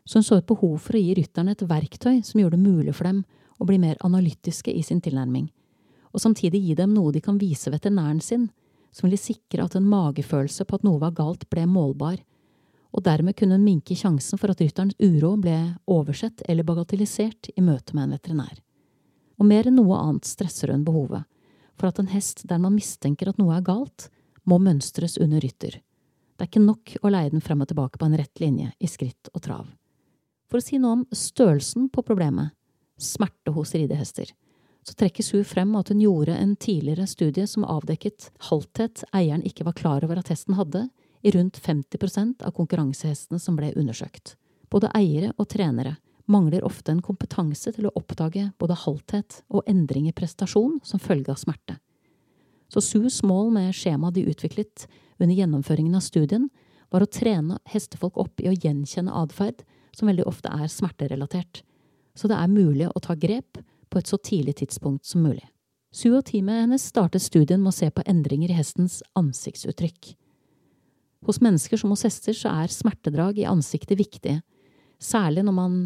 Så 0.06 0.20
hun 0.20 0.28
så 0.28 0.40
et 0.40 0.50
behov 0.50 0.78
for 0.84 0.98
å 0.98 1.02
gi 1.02 1.16
rytterne 1.16 1.56
et 1.56 1.64
verktøy 1.68 2.20
som 2.28 2.42
gjorde 2.42 2.58
det 2.58 2.66
mulig 2.66 2.96
for 2.96 3.08
dem 3.08 3.24
å 3.60 3.68
bli 3.68 3.80
mer 3.80 4.00
analytiske 4.04 4.74
i 4.74 4.84
sin 4.84 5.00
tilnærming, 5.04 5.48
og 6.12 6.22
samtidig 6.22 6.60
gi 6.62 6.75
dem 6.78 6.94
noe 6.94 7.14
de 7.14 7.22
kan 7.24 7.40
vise 7.42 7.72
veterinæren 7.72 8.20
sin, 8.22 8.50
som 8.94 9.08
ville 9.08 9.18
sikre 9.18 9.64
at 9.64 9.78
en 9.78 9.88
magefølelse 9.90 10.68
på 10.68 10.78
at 10.78 10.84
noe 10.86 11.00
var 11.02 11.16
galt, 11.18 11.48
ble 11.50 11.64
målbar, 11.70 12.20
og 12.94 13.06
dermed 13.08 13.34
kunne 13.38 13.58
hun 13.58 13.66
minke 13.66 13.96
sjansen 13.98 14.38
for 14.38 14.54
at 14.54 14.62
rytterens 14.62 14.98
uro 15.02 15.34
ble 15.42 15.56
oversett 15.90 16.44
eller 16.50 16.68
bagatellisert 16.68 17.50
i 17.56 17.64
møte 17.66 17.96
med 17.96 18.06
en 18.06 18.18
veterinær. 18.20 18.60
Og 19.42 19.50
mer 19.50 19.70
enn 19.70 19.80
noe 19.80 19.98
annet 19.98 20.30
stresser 20.30 20.70
hun 20.70 20.86
behovet 20.86 21.25
for 21.74 21.90
at 21.90 21.98
en 21.98 22.12
hest 22.12 22.44
der 22.50 22.62
man 22.62 22.75
mistenker 22.75 23.31
at 23.31 23.40
noe 23.42 23.56
er 23.56 23.66
galt, 23.66 24.12
må 24.50 24.60
mønstres 24.60 25.18
under 25.22 25.44
rytter. 25.44 25.80
Det 26.34 26.45
er 26.45 26.50
ikke 26.50 26.63
nok 26.63 26.95
å 27.01 27.12
leie 27.13 27.31
den 27.31 27.44
frem 27.44 27.62
og 27.63 27.69
tilbake 27.69 28.00
på 28.00 28.07
en 28.07 28.18
rett 28.18 28.42
linje 28.42 28.72
i 28.80 28.90
skritt 28.90 29.30
og 29.34 29.44
trav. 29.45 29.68
For 30.50 30.60
å 30.60 30.66
si 30.66 30.80
noe 30.81 31.00
om 31.00 31.04
størrelsen 31.13 31.90
på 31.94 32.04
problemet, 32.06 32.54
smerte 33.00 33.54
hos 33.56 33.74
ridehester, 33.75 34.34
så 34.84 34.95
trekkes 35.00 35.31
hun 35.34 35.45
frem 35.48 35.72
at 35.80 35.90
hun 35.94 36.01
gjorde 36.04 36.36
en 36.36 36.56
tidligere 36.60 37.07
studie 37.07 37.48
som 37.48 37.63
avdekket 37.63 38.30
halthet 38.50 39.06
eieren 39.16 39.45
ikke 39.48 39.66
var 39.68 39.78
klar 39.80 40.04
over 40.06 40.19
at 40.19 40.31
hesten 40.34 40.57
hadde, 40.60 40.88
i 41.24 41.31
rundt 41.31 41.56
50% 41.63 42.44
av 42.44 42.51
konkurransehestene 42.51 43.39
som 43.39 43.56
ble 43.56 43.69
undersøkt. 43.80 44.36
Både 44.68 44.89
eiere 44.98 45.31
og 45.38 45.48
trenere 45.54 45.96
mangler 46.25 46.66
ofte 46.68 46.92
en 46.92 47.01
kompetanse 47.04 47.72
til 47.75 47.88
å 47.88 47.94
oppdage 47.96 48.50
både 48.60 48.75
halthet 48.84 49.39
og 49.48 49.63
endring 49.69 50.10
i 50.10 50.16
prestasjon 50.16 50.81
som 50.84 51.00
følge 51.00 51.31
av 51.31 51.39
smerte. 51.39 51.78
Så 52.74 52.81
Sues 52.81 53.20
mål 53.22 53.52
med 53.54 53.75
skjemaet 53.78 54.16
de 54.16 54.25
utviklet 54.31 54.88
under 55.22 55.36
gjennomføringen 55.38 55.94
av 55.94 56.02
studien, 56.02 56.48
var 56.90 57.06
å 57.06 57.10
trene 57.10 57.60
hestefolk 57.70 58.18
opp 58.22 58.42
i 58.42 58.50
å 58.50 58.56
gjenkjenne 58.56 59.14
atferd 59.14 59.62
som 59.94 60.10
veldig 60.10 60.25
ofte 60.30 60.50
er 60.50 60.70
smerterelatert, 60.70 61.62
så 62.18 62.30
det 62.30 62.38
er 62.38 62.50
mulig 62.50 62.90
å 62.90 63.02
ta 63.02 63.14
grep 63.18 63.60
på 63.94 64.02
et 64.02 64.10
så 64.10 64.18
tidlig 64.18 64.58
tidspunkt 64.62 65.06
som 65.06 65.22
mulig. 65.25 65.46
Sue 65.94 66.18
og 66.18 66.25
teamet 66.25 66.64
hennes 66.64 66.86
startet 66.90 67.22
studien 67.22 67.62
med 67.62 67.70
å 67.70 67.78
se 67.78 67.92
på 67.94 68.06
endringer 68.10 68.50
i 68.50 68.58
hestens 68.58 69.02
ansiktsuttrykk. 69.18 70.16
Hos 71.30 71.40
mennesker 71.46 71.78
som 71.78 71.94
hos 71.94 72.06
hester 72.08 72.34
så 72.38 72.56
er 72.64 72.74
smertedrag 72.74 73.38
i 73.38 73.50
ansiktet 73.50 74.02
viktig, 74.02 74.40
særlig 74.98 75.46
når 75.46 75.58
man 75.60 75.78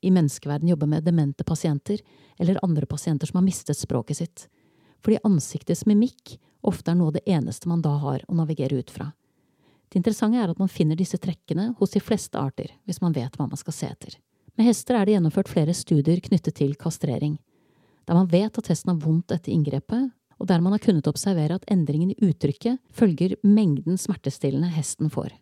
i 0.00 0.12
menneskeverden 0.12 0.72
jobber 0.72 0.88
med 0.88 1.04
demente 1.04 1.44
pasienter 1.44 2.00
eller 2.40 2.60
andre 2.64 2.88
pasienter 2.88 3.28
som 3.28 3.42
har 3.42 3.44
mistet 3.44 3.76
språket 3.76 4.22
sitt 4.22 4.46
fordi 5.04 5.20
ansiktets 5.24 5.86
mimikk 5.88 6.36
ofte 6.66 6.92
er 6.92 6.98
noe 6.98 7.10
av 7.10 7.18
det 7.18 7.26
eneste 7.30 7.68
man 7.68 7.82
da 7.84 7.94
har 8.02 8.24
å 8.28 8.36
navigere 8.36 8.80
ut 8.80 8.92
fra. 8.92 9.10
Det 9.90 9.98
interessante 9.98 10.38
er 10.38 10.52
at 10.52 10.60
man 10.60 10.70
finner 10.70 10.98
disse 10.98 11.18
trekkene 11.18 11.72
hos 11.80 11.96
de 11.96 12.02
fleste 12.04 12.38
arter, 12.38 12.70
hvis 12.86 13.00
man 13.02 13.14
vet 13.16 13.34
hva 13.36 13.48
man 13.48 13.58
skal 13.58 13.74
se 13.74 13.88
etter. 13.90 14.18
Med 14.54 14.68
hester 14.68 14.94
er 14.94 15.06
det 15.06 15.16
gjennomført 15.16 15.50
flere 15.50 15.74
studier 15.74 16.20
knyttet 16.22 16.60
til 16.60 16.76
kastrering, 16.78 17.38
der 18.06 18.16
man 18.18 18.30
vet 18.30 18.58
at 18.58 18.70
hesten 18.70 18.92
har 18.92 19.00
vondt 19.02 19.34
etter 19.34 19.52
inngrepet, 19.54 20.10
og 20.40 20.48
der 20.48 20.62
man 20.62 20.72
har 20.74 20.82
kunnet 20.82 21.08
observere 21.10 21.58
at 21.58 21.66
endringen 21.70 22.14
i 22.14 22.30
uttrykket 22.30 22.80
følger 22.96 23.36
mengden 23.44 23.98
smertestillende 24.00 24.70
hesten 24.72 25.10
får. 25.12 25.34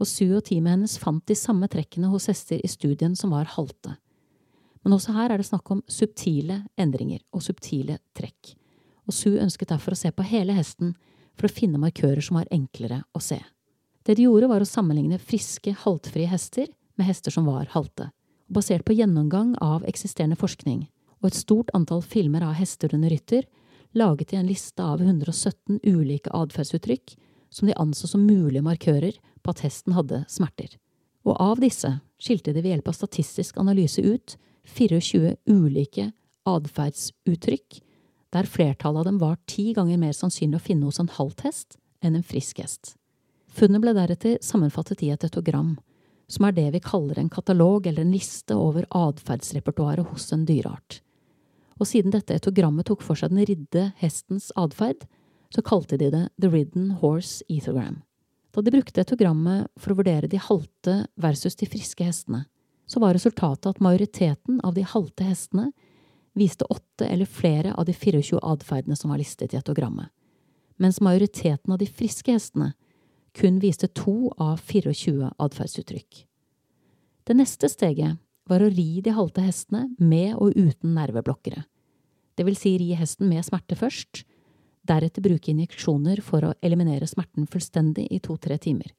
Og 0.00 0.08
Sue 0.08 0.38
og 0.38 0.46
teamet 0.46 0.76
hennes 0.76 0.96
fant 1.00 1.24
de 1.28 1.36
samme 1.36 1.68
trekkene 1.68 2.12
hos 2.12 2.30
hester 2.30 2.60
i 2.62 2.70
studien 2.70 3.16
som 3.18 3.34
var 3.34 3.50
halte. 3.56 3.96
Men 4.84 4.96
også 4.96 5.16
her 5.16 5.32
er 5.32 5.40
det 5.40 5.50
snakk 5.50 5.74
om 5.74 5.82
subtile 5.90 6.62
endringer 6.80 7.20
og 7.36 7.44
subtile 7.44 7.98
trekk 8.16 8.54
og 9.10 9.16
Sue 9.16 9.40
ønsket 9.42 9.72
derfor 9.72 9.96
å 9.96 9.98
se 9.98 10.12
på 10.14 10.26
hele 10.30 10.54
hesten 10.54 10.94
for 11.34 11.48
å 11.48 11.54
finne 11.54 11.80
markører 11.82 12.22
som 12.22 12.38
var 12.38 12.50
enklere 12.54 13.02
å 13.16 13.22
se. 13.22 13.40
Det 14.06 14.16
de 14.16 14.26
gjorde, 14.26 14.48
var 14.48 14.62
å 14.62 14.68
sammenligne 14.68 15.18
friske, 15.18 15.74
haltfrie 15.82 16.30
hester 16.30 16.70
med 16.96 17.08
hester 17.10 17.34
som 17.34 17.48
var 17.50 17.68
halte. 17.74 18.10
Basert 18.50 18.86
på 18.86 18.96
gjennomgang 18.96 19.54
av 19.62 19.84
eksisterende 19.88 20.38
forskning 20.38 20.86
og 21.20 21.28
et 21.28 21.38
stort 21.38 21.72
antall 21.76 22.00
filmer 22.02 22.44
av 22.46 22.56
hester 22.56 22.94
under 22.96 23.12
rytter, 23.12 23.44
laget 23.92 24.30
de 24.30 24.38
en 24.38 24.48
liste 24.48 24.82
av 24.82 25.02
117 25.02 25.82
ulike 25.84 26.32
atferdsuttrykk 26.32 27.16
som 27.50 27.68
de 27.68 27.76
anså 27.82 28.08
som 28.08 28.24
mulige 28.24 28.64
markører 28.64 29.18
på 29.42 29.52
at 29.52 29.64
hesten 29.66 29.96
hadde 29.96 30.22
smerter. 30.30 30.78
Og 31.26 31.36
av 31.36 31.60
disse 31.60 31.98
skilte 32.22 32.54
de 32.54 32.62
ved 32.62 32.72
hjelp 32.72 32.88
av 32.88 32.96
statistisk 32.96 33.58
analyse 33.60 34.00
ut 34.00 34.36
24 34.70 35.34
ulike 35.50 36.10
atferdsuttrykk 36.48 37.80
der 38.34 38.46
flertallet 38.46 39.02
av 39.02 39.08
dem 39.08 39.18
var 39.18 39.38
ti 39.50 39.72
ganger 39.74 39.98
mer 39.98 40.14
sannsynlig 40.16 40.60
å 40.60 40.66
finne 40.68 40.88
hos 40.88 41.00
en 41.02 41.10
halvt 41.16 41.44
hest 41.46 41.78
enn 42.04 42.16
en 42.16 42.26
frisk 42.26 42.62
hest. 42.62 42.94
Funnet 43.50 43.82
ble 43.82 43.94
deretter 43.96 44.38
sammenfattet 44.44 45.02
i 45.02 45.10
et 45.10 45.24
etogram, 45.26 45.74
som 46.30 46.46
er 46.46 46.54
det 46.54 46.68
vi 46.76 46.82
kaller 46.84 47.18
en 47.18 47.30
katalog 47.32 47.86
eller 47.90 48.06
en 48.06 48.14
liste 48.14 48.54
over 48.54 48.86
atferdsrepertoaret 48.94 50.06
hos 50.12 50.30
en 50.32 50.46
dyreart. 50.46 51.00
Og 51.80 51.88
siden 51.88 52.14
dette 52.14 52.36
etogrammet 52.36 52.86
tok 52.86 53.02
for 53.02 53.18
seg 53.18 53.32
den 53.32 53.42
ridde 53.48 53.88
hestens 53.98 54.50
atferd, 54.60 55.08
så 55.50 55.64
kalte 55.66 55.98
de 55.98 56.12
det 56.12 56.24
The 56.38 56.50
Ridden 56.52 56.92
Horse 57.00 57.42
Ethogram. 57.50 58.04
Da 58.54 58.62
de 58.62 58.70
brukte 58.74 59.02
etogrammet 59.02 59.70
for 59.78 59.92
å 59.92 59.98
vurdere 59.98 60.30
de 60.30 60.38
halte 60.42 60.96
versus 61.18 61.58
de 61.58 61.66
friske 61.70 62.06
hestene, 62.06 62.44
så 62.86 63.02
var 63.02 63.14
resultatet 63.14 63.70
at 63.70 63.82
majoriteten 63.82 64.58
av 64.66 64.74
de 64.74 64.84
halte 64.86 65.26
hestene 65.26 65.70
viste 66.38 66.64
åtte 66.64 67.06
eller 67.06 67.26
flere 67.26 67.74
av 67.74 67.86
de 67.88 67.94
24 67.94 68.38
atferdene 68.42 68.96
som 68.96 69.10
var 69.10 69.18
listet 69.18 69.54
i 69.54 69.58
etogrammet, 69.58 70.08
mens 70.76 71.00
majoriteten 71.00 71.72
av 71.72 71.78
de 71.78 71.86
friske 71.86 72.32
hestene 72.32 72.72
kun 73.36 73.60
viste 73.62 73.88
to 73.94 74.32
av 74.38 74.60
24 74.62 75.32
atferdsuttrykk. 75.38 76.24
Det 77.24 77.36
neste 77.36 77.68
steget 77.70 78.18
var 78.50 78.62
å 78.62 78.70
ri 78.72 79.02
de 79.04 79.14
halte 79.14 79.44
hestene 79.44 79.88
med 79.98 80.34
og 80.34 80.56
uten 80.56 80.94
nerveblokkere, 80.96 81.64
det 82.40 82.46
vil 82.48 82.56
si 82.56 82.70
ri 82.80 82.94
hesten 82.96 83.28
med 83.28 83.44
smerte 83.44 83.76
først, 83.76 84.22
deretter 84.88 85.20
bruke 85.20 85.50
injeksjoner 85.52 86.22
for 86.24 86.46
å 86.46 86.54
eliminere 86.64 87.04
smerten 87.04 87.44
fullstendig 87.50 88.06
i 88.08 88.20
to–tre 88.24 88.56
timer. 88.56 88.94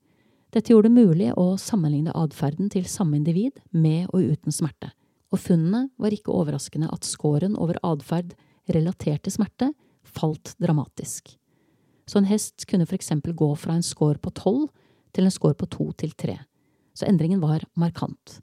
Dette 0.54 0.70
gjorde 0.70 0.92
det 0.92 1.00
mulig 1.08 1.32
å 1.40 1.56
sammenligne 1.58 2.14
atferden 2.14 2.70
til 2.70 2.86
samme 2.86 3.18
individ 3.18 3.58
med 3.72 4.12
og 4.12 4.28
uten 4.36 4.54
smerte 4.54 4.92
og 5.32 5.40
funnene 5.40 5.86
var 6.02 6.14
ikke 6.14 6.34
overraskende 6.36 6.90
at 6.92 7.08
scoren 7.08 7.56
over 7.60 7.80
atferd 7.88 8.36
relatert 8.72 9.24
til 9.26 9.36
smerte 9.38 9.72
falt 10.04 10.54
dramatisk. 10.62 11.34
Så 12.08 12.20
en 12.20 12.28
hest 12.28 12.66
kunne 12.68 12.88
for 12.88 12.98
eksempel 12.98 13.36
gå 13.38 13.54
fra 13.56 13.78
en 13.78 13.86
score 13.86 14.20
på 14.20 14.34
tolv 14.36 14.68
til 15.16 15.28
en 15.28 15.34
score 15.34 15.56
på 15.56 15.70
to 15.72 15.92
til 16.00 16.14
tre, 16.20 16.38
så 16.96 17.08
endringen 17.08 17.42
var 17.44 17.64
markant. 17.80 18.40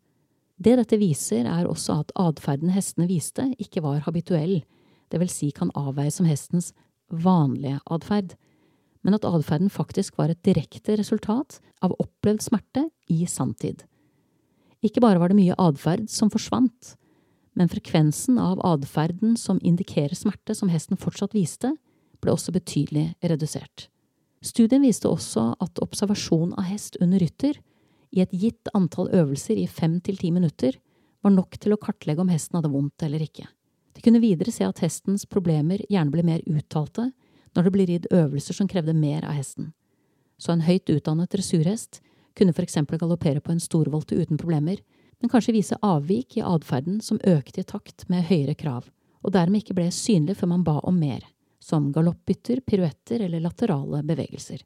Det 0.59 0.75
dette 0.81 0.99
viser, 0.99 1.47
er 1.47 1.69
også 1.69 2.01
at 2.03 2.13
atferden 2.19 2.73
hestene 2.75 3.07
viste, 3.09 3.45
ikke 3.63 3.83
var 3.85 4.03
habituell, 4.09 4.63
det 5.09 5.21
vil 5.21 5.31
si 5.33 5.53
kan 5.55 5.71
avveies 5.79 6.19
som 6.19 6.27
hestens 6.29 6.73
vanlige 7.09 7.79
atferd, 7.89 8.35
men 9.05 9.15
at 9.15 9.25
atferden 9.25 9.71
faktisk 9.71 10.19
var 10.19 10.33
et 10.33 10.43
direkte 10.45 10.97
resultat 10.99 11.61
av 11.85 11.95
opplevd 12.03 12.43
smerte 12.49 12.89
i 13.13 13.23
sanntid 13.31 13.85
Ikke 14.85 15.03
bare 15.03 15.19
var 15.19 15.33
det 15.33 15.39
mye 15.39 15.57
atferd 15.59 16.07
som 16.13 16.31
forsvant, 16.31 16.95
men 17.59 17.71
frekvensen 17.71 18.39
av 18.39 18.61
atferden 18.67 19.35
som 19.37 19.59
indikerer 19.67 20.15
smerte 20.15 20.55
som 20.55 20.71
hesten 20.71 21.01
fortsatt 21.01 21.35
viste, 21.35 21.73
ble 22.23 22.35
også 22.35 22.55
betydelig 22.55 23.13
redusert. 23.23 23.89
Studien 24.43 24.85
viste 24.87 25.11
også 25.11 25.53
at 25.59 25.81
observasjon 25.83 26.55
av 26.59 26.69
hest 26.71 26.99
under 27.03 27.19
rytter 27.23 27.59
i 28.15 28.23
et 28.23 28.33
gitt 28.33 28.71
antall 28.75 29.11
øvelser 29.11 29.59
i 29.59 29.67
fem 29.67 29.99
til 30.01 30.19
ti 30.21 30.31
minutter 30.35 30.79
var 31.27 31.35
nok 31.35 31.59
til 31.59 31.75
å 31.75 31.81
kartlegge 31.81 32.23
om 32.23 32.31
hesten 32.31 32.59
hadde 32.59 32.71
vondt 32.73 33.03
eller 33.03 33.25
ikke. 33.25 33.49
De 33.99 34.05
kunne 34.05 34.23
videre 34.23 34.55
se 34.55 34.63
at 34.63 34.79
hestens 34.85 35.27
problemer 35.27 35.83
gjerne 35.91 36.15
ble 36.15 36.23
mer 36.23 36.45
uttalte 36.47 37.09
når 37.57 37.67
det 37.67 37.73
ble 37.75 37.87
ridd 37.89 38.07
øvelser 38.15 38.55
som 38.55 38.69
krevde 38.71 38.95
mer 38.95 39.27
av 39.27 39.35
hesten. 39.35 39.73
Så 40.39 40.55
en 40.55 40.63
høyt 40.63 40.87
utdannet 40.93 41.33
dressurhest 41.35 41.99
kunne 42.39 42.55
eksempel 42.65 42.99
galoppere 42.99 43.43
på 43.43 43.53
en 43.53 43.61
storvolte 43.61 44.15
uten 44.15 44.39
problemer, 44.39 44.79
men 45.21 45.31
kanskje 45.31 45.55
vise 45.57 45.79
avvik 45.83 46.37
i 46.39 46.45
atferden 46.47 47.01
som 47.03 47.21
økte 47.25 47.61
i 47.61 47.67
takt 47.67 48.07
med 48.09 48.29
høyere 48.31 48.55
krav, 48.55 48.87
og 49.23 49.35
dermed 49.35 49.65
ikke 49.65 49.75
ble 49.75 49.91
synlig 49.91 50.39
før 50.39 50.53
man 50.55 50.65
ba 50.67 50.79
om 50.87 50.99
mer, 51.01 51.25
som 51.59 51.91
galoppbytter, 51.93 52.63
piruetter 52.67 53.25
eller 53.27 53.43
laterale 53.43 54.05
bevegelser. 54.07 54.63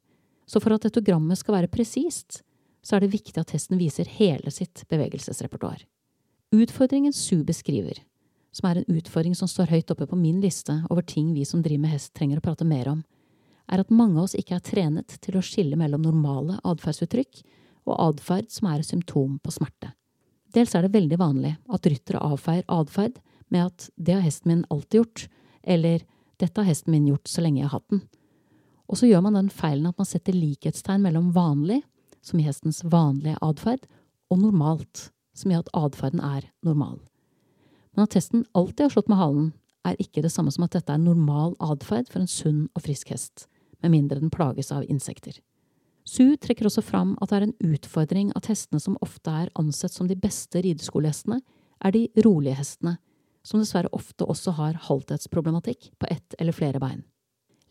Så 0.46 0.60
for 0.60 0.76
at 0.76 0.84
etogrammet 0.84 1.40
skal 1.40 1.56
være 1.56 1.72
presist, 1.72 2.42
så 2.82 2.96
er 2.96 3.04
det 3.04 3.14
viktig 3.14 3.38
at 3.40 3.54
hesten 3.54 3.80
viser 3.80 4.08
hele 4.18 4.50
sitt 4.52 4.84
bevegelsesrepertoar. 4.90 5.86
Utfordringen 6.52 7.14
Su 7.16 7.44
beskriver, 7.48 8.02
som 8.52 8.68
er 8.68 8.82
en 8.82 8.98
utfordring 8.98 9.34
som 9.38 9.48
står 9.48 9.70
høyt 9.72 9.90
oppe 9.94 10.06
på 10.10 10.18
min 10.18 10.42
liste 10.42 10.82
over 10.90 11.06
ting 11.06 11.32
vi 11.32 11.46
som 11.48 11.62
driver 11.62 11.86
med 11.86 11.94
hest 11.94 12.12
trenger 12.12 12.42
å 12.42 12.44
prate 12.44 12.66
mer 12.68 12.90
om, 12.92 13.00
er 13.72 13.80
at 13.80 13.94
mange 13.94 14.18
av 14.18 14.26
oss 14.26 14.36
ikke 14.36 14.58
er 14.58 14.66
trenet 14.66 15.16
til 15.24 15.38
å 15.38 15.44
skille 15.46 15.78
mellom 15.80 16.02
normale 16.04 16.58
atferdsuttrykk 16.66 17.40
og 17.88 17.98
atferd 17.98 18.50
som 18.52 18.70
er 18.70 18.80
et 18.80 18.88
symptom 18.88 19.38
på 19.42 19.54
smerte. 19.54 19.92
Dels 20.52 20.74
er 20.76 20.84
det 20.84 20.94
veldig 20.94 21.18
vanlig 21.20 21.54
at 21.72 21.86
ryttere 21.88 22.22
avfeier 22.22 22.66
atferd 22.70 23.18
med 23.52 23.70
at 23.70 23.88
det 23.96 24.16
har 24.18 24.24
hesten 24.24 24.52
min 24.52 24.66
alltid 24.70 25.00
gjort, 25.00 25.28
eller 25.62 26.04
dette 26.40 26.60
har 26.60 26.68
hesten 26.68 26.92
min 26.92 27.08
gjort 27.08 27.30
så 27.30 27.44
lenge 27.44 27.62
jeg 27.62 27.70
har 27.70 27.78
hatt 27.78 27.92
den. 27.92 28.02
Og 28.90 28.98
så 29.00 29.08
gjør 29.08 29.24
man 29.24 29.38
den 29.38 29.48
feilen 29.52 29.88
at 29.88 29.98
man 30.00 30.08
setter 30.08 30.36
likhetstegn 30.36 31.04
mellom 31.04 31.30
vanlig, 31.36 31.80
som 32.22 32.38
i 32.38 32.46
hestens 32.46 32.82
vanlige 32.84 33.40
atferd, 33.42 33.86
og 34.32 34.40
normalt, 34.40 35.08
som 35.36 35.52
i 35.52 35.58
at 35.58 35.70
atferden 35.76 36.20
er 36.24 36.46
normal. 36.64 36.98
Men 37.92 38.06
at 38.06 38.16
hesten 38.16 38.44
alltid 38.56 38.86
har 38.86 38.94
slått 38.94 39.10
med 39.12 39.20
halen, 39.20 39.48
er 39.84 39.98
ikke 40.00 40.22
det 40.22 40.30
samme 40.32 40.52
som 40.54 40.64
at 40.64 40.76
dette 40.76 40.94
er 40.94 41.00
normal 41.02 41.56
atferd 41.60 42.08
for 42.10 42.22
en 42.22 42.30
sunn 42.30 42.68
og 42.76 42.84
frisk 42.84 43.10
hest, 43.12 43.48
med 43.82 43.92
mindre 43.96 44.20
den 44.20 44.30
plages 44.30 44.70
av 44.72 44.86
insekter. 44.86 45.40
Su 46.04 46.36
trekker 46.36 46.66
også 46.66 46.82
fram 46.82 47.14
at 47.22 47.30
det 47.30 47.38
er 47.38 47.46
en 47.46 47.74
utfordring 47.74 48.32
at 48.38 48.48
hestene 48.50 48.80
som 48.82 48.98
ofte 49.04 49.30
er 49.30 49.52
ansett 49.58 49.94
som 49.94 50.08
de 50.10 50.18
beste 50.18 50.62
rideskolehestene, 50.64 51.40
er 51.82 51.94
de 51.94 52.08
rolige 52.24 52.58
hestene, 52.58 52.96
som 53.42 53.62
dessverre 53.62 53.90
ofte 53.94 54.26
også 54.26 54.54
har 54.58 54.78
halthetsproblematikk 54.88 55.90
på 55.98 56.10
ett 56.10 56.36
eller 56.38 56.54
flere 56.54 56.82
bein. 56.82 57.02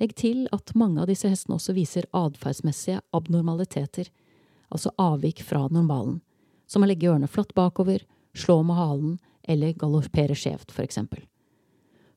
Legg 0.02 0.16
til 0.18 0.48
at 0.56 0.74
mange 0.76 1.04
av 1.04 1.12
disse 1.12 1.30
hestene 1.30 1.60
også 1.60 1.76
viser 1.78 2.08
atferdsmessige 2.18 3.04
abnormaliteter, 3.16 4.10
altså 4.72 4.92
avvik 5.00 5.44
fra 5.46 5.68
normalen, 5.72 6.22
som 6.68 6.84
å 6.84 6.90
legge 6.90 7.12
ørene 7.12 7.30
flatt 7.30 7.54
bakover, 7.56 8.04
slå 8.34 8.62
med 8.64 8.80
halen 8.80 9.20
eller 9.44 9.76
galoppere 9.76 10.36
skjevt, 10.38 10.72
for 10.72 10.84
eksempel. 10.84 11.24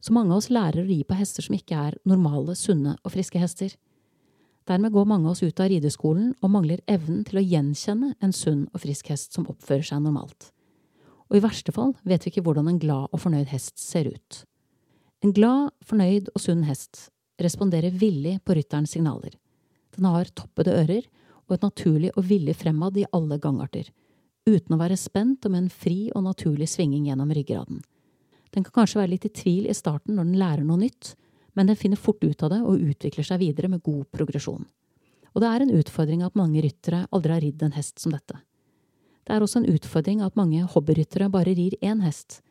Så 0.00 0.12
mange 0.12 0.34
av 0.34 0.42
oss 0.42 0.50
lærer 0.52 0.82
å 0.82 0.86
ri 0.86 1.02
på 1.06 1.16
hester 1.18 1.44
som 1.46 1.56
ikke 1.56 1.76
er 1.80 1.98
normale, 2.04 2.54
sunne 2.58 2.96
og 3.02 3.14
friske 3.14 3.40
hester. 3.40 3.72
Dermed 4.64 4.94
går 4.94 5.04
mange 5.04 5.28
av 5.28 5.34
oss 5.34 5.42
ut 5.44 5.60
av 5.60 5.68
rideskolen 5.68 6.32
og 6.40 6.52
mangler 6.54 6.80
evnen 6.88 7.24
til 7.28 7.40
å 7.40 7.44
gjenkjenne 7.44 8.14
en 8.24 8.32
sunn 8.32 8.64
og 8.72 8.80
frisk 8.80 9.10
hest 9.12 9.36
som 9.36 9.48
oppfører 9.50 9.84
seg 9.84 10.00
normalt. 10.04 10.50
Og 11.28 11.36
i 11.36 11.44
verste 11.44 11.72
fall 11.74 11.92
vet 12.04 12.24
vi 12.24 12.32
ikke 12.32 12.44
hvordan 12.46 12.70
en 12.70 12.80
glad 12.80 13.12
og 13.12 13.20
fornøyd 13.20 13.50
hest 13.52 13.76
ser 13.80 14.08
ut. 14.08 14.44
En 15.24 15.32
glad, 15.36 15.72
fornøyd 15.84 16.30
og 16.32 16.40
sunn 16.40 16.64
hest 16.68 17.08
responderer 17.40 17.92
villig 17.92 18.38
på 18.44 18.56
rytterens 18.56 18.94
signaler. 18.94 19.34
Den 19.96 20.08
har 20.08 20.30
toppede 20.36 20.74
ører 20.80 21.04
og 21.48 21.56
et 21.56 21.64
naturlig 21.64 22.12
og 22.14 22.24
villig 22.28 22.54
fremad 22.56 22.96
i 22.96 23.06
alle 23.12 23.38
gangarter, 23.42 23.90
uten 24.48 24.76
å 24.76 24.80
være 24.80 24.96
spent 25.00 25.44
og 25.44 25.52
med 25.52 25.64
en 25.64 25.72
fri 25.72 25.98
og 26.14 26.24
naturlig 26.24 26.70
svinging 26.72 27.08
gjennom 27.08 27.32
ryggraden. 27.36 27.82
Den 28.54 28.64
kan 28.64 28.80
kanskje 28.80 29.00
være 29.00 29.12
litt 29.16 29.28
i 29.28 29.32
tvil 29.34 29.68
i 29.68 29.76
starten 29.76 30.16
når 30.16 30.28
den 30.28 30.40
lærer 30.40 30.66
noe 30.66 30.80
nytt, 30.80 31.14
men 31.54 31.70
den 31.70 31.78
finner 31.78 32.00
fort 32.00 32.24
ut 32.24 32.42
av 32.42 32.50
det 32.52 32.60
og 32.62 32.80
utvikler 32.80 33.26
seg 33.26 33.40
videre 33.42 33.70
med 33.70 33.82
god 33.82 34.06
progresjon. 34.14 34.64
Og 35.34 35.42
det 35.42 35.50
er 35.50 35.64
en 35.64 35.74
utfordring 35.74 36.22
at 36.22 36.36
mange 36.38 36.62
ryttere 36.62 37.06
aldri 37.10 37.34
har 37.34 37.42
ridd 37.42 37.62
en 37.66 37.74
hest 37.74 37.98
som 38.02 38.14
dette. 38.14 38.38
Det 39.24 39.34
er 39.34 39.42
også 39.42 39.62
en 39.62 39.70
utfordring 39.72 40.20
at 40.22 40.36
mange 40.36 40.62
hobbyryttere 40.74 41.30
bare 41.32 41.54
rir 41.56 41.78
én 41.82 42.02
hest, 42.04 42.42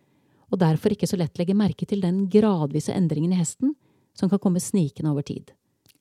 og 0.51 0.59
derfor 0.61 0.93
ikke 0.93 1.07
så 1.09 1.17
lett 1.17 1.37
legger 1.39 1.57
merke 1.57 1.85
til 1.89 2.01
den 2.03 2.25
gradvise 2.29 2.93
endringen 2.93 3.33
i 3.33 3.39
hesten 3.39 3.75
som 4.17 4.29
kan 4.29 4.41
komme 4.41 4.61
snikende 4.61 5.11
over 5.11 5.25
tid. 5.25 5.53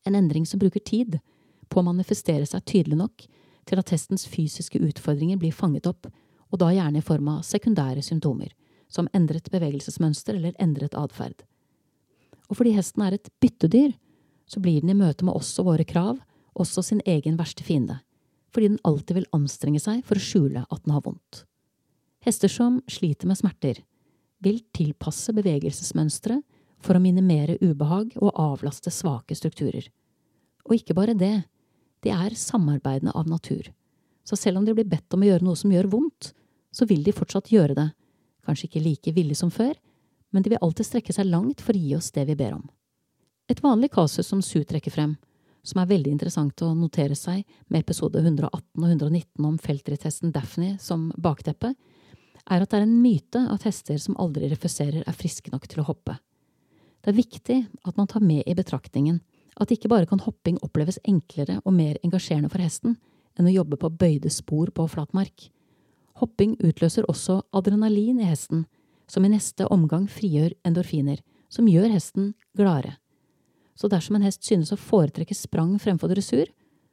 En 0.05 0.17
endring 0.19 0.47
som 0.49 0.61
bruker 0.61 0.81
tid 0.81 1.21
på 1.69 1.81
å 1.81 1.87
manifestere 1.87 2.47
seg 2.49 2.65
tydelig 2.69 2.99
nok 3.01 3.25
til 3.69 3.81
at 3.81 3.93
hestens 3.95 4.27
fysiske 4.29 4.81
utfordringer 4.83 5.39
blir 5.41 5.55
fanget 5.55 5.87
opp, 5.87 6.09
og 6.53 6.61
da 6.61 6.73
gjerne 6.75 7.01
i 7.01 7.07
form 7.07 7.31
av 7.33 7.47
sekundære 7.47 8.03
symptomer, 8.05 8.51
som 8.93 9.09
endret 9.17 9.49
bevegelsesmønster 9.53 10.37
eller 10.37 10.57
endret 10.61 10.97
atferd. 10.99 11.47
Og 12.53 12.59
fordi 12.59 12.75
hesten 12.77 13.01
er 13.07 13.17
et 13.17 13.31
byttedyr, 13.41 13.95
så 14.45 14.61
blir 14.61 14.83
den 14.85 14.93
i 14.93 14.99
møte 14.99 15.25
med 15.25 15.33
oss 15.33 15.55
og 15.63 15.71
våre 15.71 15.87
krav 15.89 16.19
også 16.53 16.83
sin 16.85 17.01
egen 17.09 17.39
verste 17.39 17.65
fiende, 17.65 18.03
fordi 18.53 18.75
den 18.75 18.83
alltid 18.85 19.17
vil 19.17 19.31
anstrenge 19.33 19.81
seg 19.81 20.03
for 20.05 20.21
å 20.21 20.25
skjule 20.27 20.65
at 20.69 20.83
den 20.85 20.93
har 20.93 21.05
vondt. 21.07 21.47
Hester 22.23 22.53
som 22.53 22.83
sliter 22.93 23.31
med 23.31 23.41
smerter, 23.41 23.81
vil 24.43 24.61
tilpasse 24.75 25.33
bevegelsesmønstre 25.33 26.43
for 26.83 26.99
å 26.99 27.03
minimere 27.03 27.57
ubehag 27.63 28.13
og 28.19 28.37
avlaste 28.37 28.93
svake 28.93 29.37
strukturer. 29.39 29.87
Og 30.67 30.77
ikke 30.77 30.97
bare 30.99 31.17
det, 31.17 31.47
de 32.05 32.13
er 32.13 32.37
samarbeidende 32.37 33.15
av 33.17 33.31
natur, 33.31 33.71
så 34.27 34.37
selv 34.37 34.61
om 34.61 34.67
de 34.67 34.75
blir 34.77 34.91
bedt 34.91 35.15
om 35.15 35.25
å 35.25 35.31
gjøre 35.31 35.47
noe 35.47 35.59
som 35.59 35.73
gjør 35.73 35.89
vondt, 35.95 36.35
så 36.75 36.85
vil 36.91 37.01
de 37.07 37.15
fortsatt 37.17 37.51
gjøre 37.55 37.79
det, 37.79 37.89
kanskje 38.45 38.69
ikke 38.69 38.85
like 38.85 39.15
villig 39.17 39.39
som 39.39 39.51
før, 39.55 39.73
men 40.33 40.43
de 40.43 40.53
vil 40.53 40.63
alltid 40.65 40.89
strekke 40.89 41.15
seg 41.15 41.29
langt 41.29 41.63
for 41.63 41.77
å 41.77 41.83
gi 41.83 41.95
oss 41.97 42.11
det 42.17 42.25
vi 42.29 42.37
ber 42.39 42.57
om. 42.57 42.65
Et 43.51 43.61
vanlig 43.63 43.93
kasus 43.93 44.27
som 44.27 44.43
Su 44.43 44.63
trekker 44.65 44.95
frem, 44.95 45.17
som 45.63 45.79
er 45.83 45.91
veldig 45.91 46.11
interessant 46.11 46.63
å 46.65 46.73
notere 46.75 47.15
seg 47.19 47.45
med 47.69 47.85
episode 47.85 48.19
118 48.19 48.51
og 48.83 48.89
119 48.89 49.47
om 49.47 49.59
feltritthesten 49.63 50.33
Daphne 50.35 50.75
som 50.83 51.11
bakteppe, 51.21 51.75
er 52.51 52.63
at 52.65 52.73
det 52.73 52.81
er 52.81 52.87
en 52.87 52.99
myte 53.03 53.43
at 53.53 53.67
hester 53.69 54.01
som 54.03 54.17
aldri 54.19 54.49
refuserer, 54.51 55.05
er 55.07 55.15
friske 55.15 55.53
nok 55.53 55.69
til 55.71 55.83
å 55.83 55.87
hoppe. 55.93 56.17
Det 57.03 57.13
er 57.13 57.19
viktig 57.19 57.59
at 57.87 57.99
man 57.99 58.11
tar 58.11 58.25
med 58.25 58.43
i 58.47 58.57
betraktningen 58.59 59.21
at 59.61 59.73
ikke 59.75 59.91
bare 59.93 60.09
kan 60.09 60.23
hopping 60.25 60.59
oppleves 60.65 60.99
enklere 61.07 61.61
og 61.63 61.75
mer 61.77 61.99
engasjerende 62.03 62.51
for 62.51 62.63
hesten 62.63 62.97
enn 63.39 63.49
å 63.49 63.55
jobbe 63.55 63.79
på 63.81 63.91
bøyde 64.01 64.31
spor 64.33 64.71
på 64.75 64.87
flatmark. 64.91 65.51
Hopping 66.21 66.57
utløser 66.63 67.07
også 67.11 67.41
adrenalin 67.57 68.21
i 68.21 68.29
hesten, 68.29 68.67
som 69.07 69.25
i 69.25 69.31
neste 69.33 69.67
omgang 69.67 70.09
frigjør 70.11 70.55
endorfiner, 70.67 71.21
som 71.53 71.69
gjør 71.69 71.91
hesten 71.93 72.33
gladere. 72.57 72.97
Så 73.75 73.89
dersom 73.89 74.17
en 74.17 74.27
hest 74.27 74.45
synes 74.45 74.73
å 74.73 74.81
foretrekke 74.81 75.35
sprang 75.37 75.79
fremfor 75.81 76.13
dressur, 76.13 76.47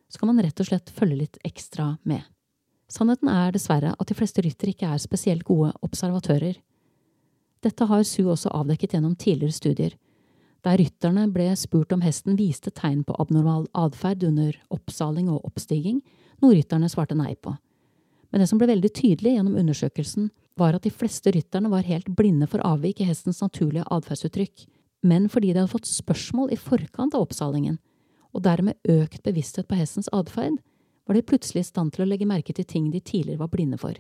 så 0.10 0.20
kan 0.20 0.32
man 0.32 0.42
rett 0.42 0.60
og 0.60 0.70
slett 0.70 0.90
følge 0.90 1.20
litt 1.22 1.40
ekstra 1.46 1.98
med. 2.08 2.24
Sannheten 2.90 3.30
er 3.30 3.54
dessverre 3.54 3.94
at 3.94 4.10
de 4.10 4.18
fleste 4.18 4.42
ryttere 4.42 4.74
ikke 4.74 4.90
er 4.90 5.02
spesielt 5.02 5.46
gode 5.46 5.72
observatører. 5.86 6.56
Dette 7.62 7.86
har 7.86 8.06
Su 8.08 8.24
også 8.32 8.50
avdekket 8.56 8.96
gjennom 8.96 9.18
tidligere 9.20 9.54
studier, 9.54 9.98
der 10.66 10.80
rytterne 10.82 11.28
ble 11.32 11.54
spurt 11.56 11.94
om 11.96 12.02
hesten 12.04 12.36
viste 12.40 12.72
tegn 12.76 13.06
på 13.08 13.16
abnormal 13.22 13.68
atferd 13.78 14.26
under 14.28 14.58
oppsaling 14.74 15.30
og 15.32 15.46
oppstiging, 15.48 16.02
noe 16.44 16.56
rytterne 16.58 16.90
svarte 16.92 17.16
nei 17.16 17.36
på. 17.40 17.54
Men 18.30 18.44
det 18.44 18.50
som 18.50 18.60
ble 18.60 18.68
veldig 18.70 18.92
tydelig 18.92 19.38
gjennom 19.38 19.56
undersøkelsen, 19.60 20.30
var 20.60 20.76
at 20.76 20.86
de 20.86 20.92
fleste 20.94 21.32
rytterne 21.34 21.72
var 21.72 21.88
helt 21.88 22.10
blinde 22.18 22.48
for 22.50 22.64
avvik 22.68 23.02
i 23.02 23.08
hestens 23.08 23.42
naturlige 23.44 23.88
atferdsuttrykk, 23.90 24.66
men 25.08 25.30
fordi 25.32 25.54
de 25.54 25.62
hadde 25.62 25.72
fått 25.72 25.90
spørsmål 25.90 26.52
i 26.54 26.60
forkant 26.60 27.16
av 27.16 27.24
oppsalingen, 27.26 27.80
og 28.36 28.44
dermed 28.46 28.78
økt 28.90 29.24
bevissthet 29.26 29.70
på 29.70 29.80
hestens 29.80 30.12
atferd, 30.14 30.60
var 31.08 31.18
de 31.18 31.26
plutselig 31.26 31.64
i 31.64 31.70
stand 31.72 31.96
til 31.96 32.06
å 32.06 32.10
legge 32.10 32.28
merke 32.30 32.54
til 32.54 32.68
ting 32.68 32.92
de 32.94 33.02
tidligere 33.02 33.42
var 33.42 33.50
blinde 33.54 33.80
for. 33.82 33.96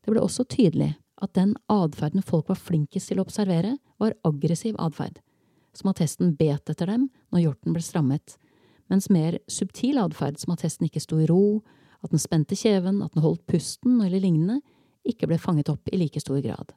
Det 0.00 0.12
ble 0.12 0.22
også 0.22 0.46
tydelig 0.48 0.94
at 1.20 1.34
den 1.36 1.52
atferden 1.68 2.24
folk 2.24 2.48
var 2.48 2.56
flinkest 2.56 3.10
til 3.10 3.20
å 3.20 3.26
observere, 3.26 3.74
var 4.00 4.16
aggressiv 4.24 4.78
atferd, 4.80 5.18
som 5.76 5.90
at 5.92 6.00
hesten 6.00 6.32
bet 6.38 6.72
etter 6.72 6.88
dem 6.88 7.10
når 7.34 7.44
hjorten 7.44 7.76
ble 7.76 7.84
strammet, 7.84 8.38
mens 8.90 9.10
mer 9.12 9.36
subtil 9.50 10.00
atferd, 10.00 10.40
som 10.40 10.54
at 10.54 10.64
hesten 10.64 10.88
ikke 10.88 11.02
sto 11.02 11.20
i 11.20 11.28
ro, 11.28 11.60
at 12.00 12.14
den 12.14 12.22
spente 12.22 12.56
kjeven, 12.56 13.02
at 13.04 13.12
den 13.14 13.22
holdt 13.22 13.44
pusten 13.50 14.00
eller 14.00 14.22
lignende, 14.22 14.62
ikke 15.06 15.28
ble 15.30 15.38
fanget 15.40 15.70
opp 15.72 15.88
i 15.92 15.98
like 16.00 16.20
stor 16.20 16.40
grad. 16.44 16.74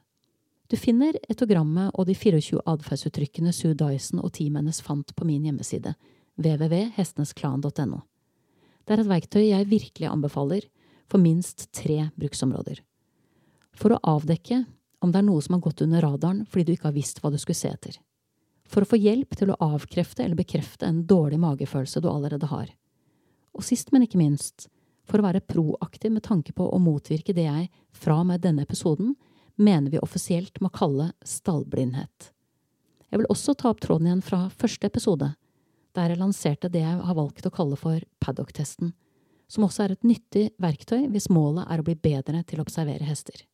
Du 0.70 0.76
finner 0.80 1.16
etogrammet 1.28 1.92
og 1.92 2.08
de 2.08 2.14
24 2.16 2.62
atferdsuttrykkene 2.70 3.52
Sue 3.52 3.76
Dyson 3.76 4.22
og 4.22 4.32
teamet 4.38 4.62
hennes 4.62 4.80
fant 4.82 5.12
på 5.16 5.26
min 5.28 5.44
hjemmeside, 5.44 5.92
www.hestenesklan.no. 6.40 8.00
Det 8.84 8.94
er 8.94 9.02
et 9.02 9.10
verktøy 9.10 9.44
jeg 9.44 9.68
virkelig 9.68 10.08
anbefaler 10.08 10.64
for 11.10 11.20
minst 11.20 11.68
tre 11.76 12.08
bruksområder. 12.16 12.80
For 13.76 13.94
å 13.94 14.00
avdekke 14.16 14.64
om 15.04 15.12
det 15.12 15.20
er 15.20 15.26
noe 15.28 15.42
som 15.44 15.58
har 15.58 15.64
gått 15.66 15.84
under 15.84 16.04
radaren 16.04 16.44
fordi 16.48 16.64
du 16.64 16.74
ikke 16.74 16.88
har 16.88 16.96
visst 16.96 17.20
hva 17.20 17.32
du 17.32 17.38
skulle 17.40 17.60
se 17.60 17.70
etter. 17.70 17.98
For 18.64 18.84
å 18.84 18.88
få 18.88 18.96
hjelp 18.96 19.36
til 19.36 19.52
å 19.52 19.58
avkrefte 19.60 20.24
eller 20.24 20.38
bekrefte 20.38 20.88
en 20.88 21.02
dårlig 21.08 21.38
magefølelse 21.42 22.00
du 22.00 22.08
allerede 22.08 22.48
har. 22.48 22.70
Og 23.54 23.62
sist, 23.66 23.92
men 23.92 24.06
ikke 24.06 24.18
minst, 24.18 24.68
for 25.08 25.20
å 25.20 25.26
være 25.26 25.44
proaktiv 25.44 26.14
med 26.14 26.24
tanke 26.26 26.54
på 26.56 26.66
å 26.70 26.80
motvirke 26.80 27.34
det 27.36 27.46
jeg, 27.46 27.70
fra 27.92 28.20
og 28.22 28.28
med 28.30 28.42
denne 28.44 28.64
episoden, 28.64 29.14
mener 29.56 29.92
vi 29.92 30.02
offisielt 30.02 30.60
må 30.60 30.70
kalle 30.74 31.12
stallblindhet. 31.24 32.30
Jeg 33.10 33.20
vil 33.20 33.30
også 33.30 33.54
ta 33.54 33.70
opp 33.70 33.82
tråden 33.84 34.08
igjen 34.08 34.24
fra 34.26 34.48
første 34.50 34.88
episode, 34.90 35.34
der 35.94 36.10
jeg 36.10 36.18
lanserte 36.18 36.70
det 36.72 36.82
jeg 36.82 37.00
har 37.06 37.16
valgt 37.16 37.46
å 37.46 37.52
kalle 37.54 37.78
for 37.78 38.02
paddock-testen, 38.24 38.94
som 39.46 39.66
også 39.66 39.84
er 39.84 39.94
et 39.94 40.06
nyttig 40.06 40.48
verktøy 40.58 41.04
hvis 41.12 41.30
målet 41.30 41.68
er 41.70 41.80
å 41.80 41.86
bli 41.86 41.94
bedre 41.94 42.40
til 42.48 42.58
å 42.58 42.64
observere 42.66 43.06
hester. 43.06 43.44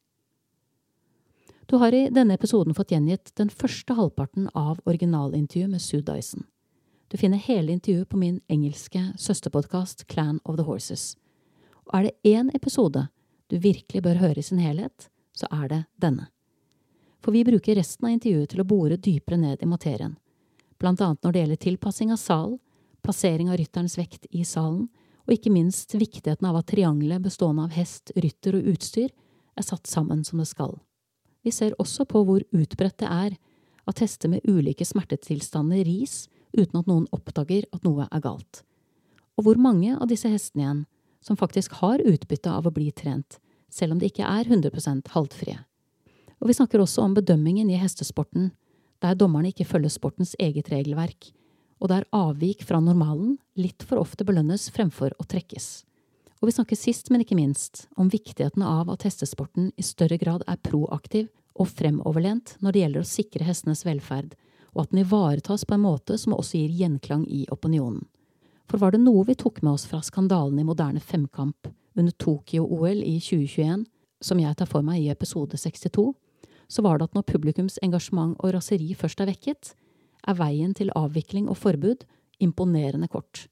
Du 1.69 1.76
har 1.78 1.95
i 1.95 2.09
denne 2.11 2.35
episoden 2.35 2.75
fått 2.75 2.90
gjengitt 2.90 3.35
den 3.38 3.50
første 3.52 3.95
halvparten 3.95 4.49
av 4.59 4.80
originalintervjuet 4.90 5.71
med 5.71 5.83
Sue 5.85 6.02
Dyson. 6.02 6.47
Du 7.11 7.19
finner 7.19 7.42
hele 7.42 7.75
intervjuet 7.75 8.09
på 8.09 8.19
min 8.19 8.40
engelske 8.49 9.02
søsterpodkast 9.19 10.07
Clan 10.11 10.40
of 10.45 10.57
the 10.57 10.66
Horses. 10.66 11.16
Og 11.90 11.99
er 11.99 12.06
det 12.06 12.37
én 12.37 12.50
episode 12.54 13.09
du 13.50 13.59
virkelig 13.59 14.02
bør 14.02 14.20
høre 14.23 14.38
i 14.38 14.47
sin 14.47 14.62
helhet, 14.62 15.09
så 15.35 15.49
er 15.50 15.68
det 15.68 15.80
denne. 15.99 16.28
For 17.20 17.35
vi 17.35 17.42
bruker 17.44 17.76
resten 17.76 18.06
av 18.06 18.14
intervjuet 18.14 18.52
til 18.52 18.62
å 18.62 18.68
bore 18.68 18.97
dypere 18.97 19.40
ned 19.40 19.62
i 19.62 19.68
materien, 19.68 20.14
blant 20.78 21.02
annet 21.02 21.25
når 21.25 21.32
det 21.32 21.42
gjelder 21.42 21.62
tilpassing 21.64 22.12
av 22.14 22.20
sal, 22.23 22.54
plassering 23.02 23.50
av 23.50 23.59
rytterens 23.59 23.99
vekt 23.99 24.28
i 24.30 24.44
salen, 24.47 24.87
og 25.26 25.35
ikke 25.35 25.52
minst 25.52 25.92
viktigheten 25.99 26.47
av 26.47 26.61
at 26.61 26.70
triangelet 26.70 27.23
bestående 27.26 27.66
av 27.66 27.75
hest, 27.75 28.14
rytter 28.16 28.56
og 28.56 28.70
utstyr 28.73 29.11
er 29.11 29.66
satt 29.66 29.90
sammen 29.90 30.23
som 30.25 30.40
det 30.40 30.49
skal. 30.49 30.78
Vi 31.42 31.52
ser 31.52 31.76
også 31.82 32.06
på 32.09 32.23
hvor 32.25 32.44
utbredt 32.54 33.00
det 33.02 33.11
er 33.11 33.37
at 33.90 34.02
hester 34.02 34.30
med 34.30 34.47
ulike 34.47 34.87
smertetilstander 34.87 35.82
ris 35.88 36.28
uten 36.54 36.80
at 36.80 36.88
noen 36.88 37.06
oppdager 37.14 37.66
at 37.75 37.85
noe 37.87 38.06
er 38.06 38.25
galt, 38.25 38.62
og 39.37 39.47
hvor 39.47 39.61
mange 39.61 39.97
av 39.97 40.09
disse 40.11 40.30
hestene 40.30 40.64
igjen 40.64 40.82
som 41.20 41.36
faktisk 41.36 41.72
har 41.80 42.02
utbytte 42.04 42.52
av 42.52 42.66
å 42.66 42.74
bli 42.74 42.90
trent, 42.92 43.38
selv 43.70 43.94
om 43.94 44.00
de 44.00 44.08
ikke 44.10 44.26
er 44.26 44.48
100 44.48 45.12
haltfrie. 45.14 45.58
Og 46.40 46.48
vi 46.48 46.56
snakker 46.56 46.80
også 46.80 47.04
om 47.04 47.14
bedømmingen 47.14 47.70
i 47.70 47.78
hestesporten, 47.80 48.50
der 49.00 49.16
dommerne 49.16 49.52
ikke 49.52 49.68
følger 49.68 49.92
sportens 49.92 50.34
eget 50.40 50.70
regelverk, 50.72 51.32
og 51.80 51.88
der 51.92 52.08
avvik 52.12 52.64
fra 52.68 52.80
normalen 52.80 53.38
litt 53.56 53.84
for 53.88 54.00
ofte 54.00 54.24
belønnes 54.28 54.68
fremfor 54.72 55.14
å 55.16 55.24
trekkes. 55.28 55.84
Og 56.40 56.48
vi 56.48 56.56
snakker 56.56 56.76
sist, 56.76 57.10
men 57.12 57.24
ikke 57.24 57.36
minst, 57.36 57.86
om 58.00 58.08
viktigheten 58.12 58.64
av 58.64 58.88
at 58.92 59.04
hestesporten 59.04 59.72
i 59.76 59.84
større 59.84 60.16
grad 60.20 60.44
er 60.48 60.60
proaktiv 60.64 61.28
og 61.60 61.68
fremoverlent 61.68 62.56
når 62.64 62.72
det 62.72 62.84
gjelder 62.84 63.04
å 63.04 63.10
sikre 63.10 63.48
hestenes 63.48 63.84
velferd, 63.84 64.32
og 64.72 64.84
at 64.84 64.92
den 64.92 65.02
ivaretas 65.02 65.66
på 65.68 65.76
en 65.76 65.84
måte 65.84 66.16
som 66.20 66.36
også 66.36 66.60
gir 66.60 66.76
gjenklang 66.80 67.26
i 67.28 67.44
opinionen. 67.52 68.06
For 68.70 68.78
var 68.78 68.94
det 68.94 69.00
noe 69.02 69.24
vi 69.26 69.34
tok 69.34 69.64
med 69.64 69.72
oss 69.72 69.84
fra 69.90 69.98
skandalen 70.06 70.60
i 70.62 70.64
moderne 70.66 71.00
femkamp 71.02 71.66
under 71.98 72.12
Tokyo-OL 72.22 73.00
i 73.02 73.16
2021, 73.18 73.82
som 74.22 74.38
jeg 74.38 74.56
tar 74.60 74.68
for 74.70 74.86
meg 74.86 75.02
i 75.02 75.08
episode 75.10 75.58
62, 75.58 76.04
så 76.70 76.84
var 76.86 77.00
det 77.00 77.08
at 77.08 77.16
når 77.18 77.26
publikums 77.26 77.80
engasjement 77.82 78.36
og 78.38 78.52
raseri 78.54 78.92
først 78.94 79.24
er 79.24 79.32
vekket, 79.32 79.72
er 80.22 80.38
veien 80.38 80.76
til 80.76 80.92
avvikling 80.94 81.48
og 81.50 81.58
forbud 81.58 82.04
imponerende 82.38 83.08
kort. 83.10 83.48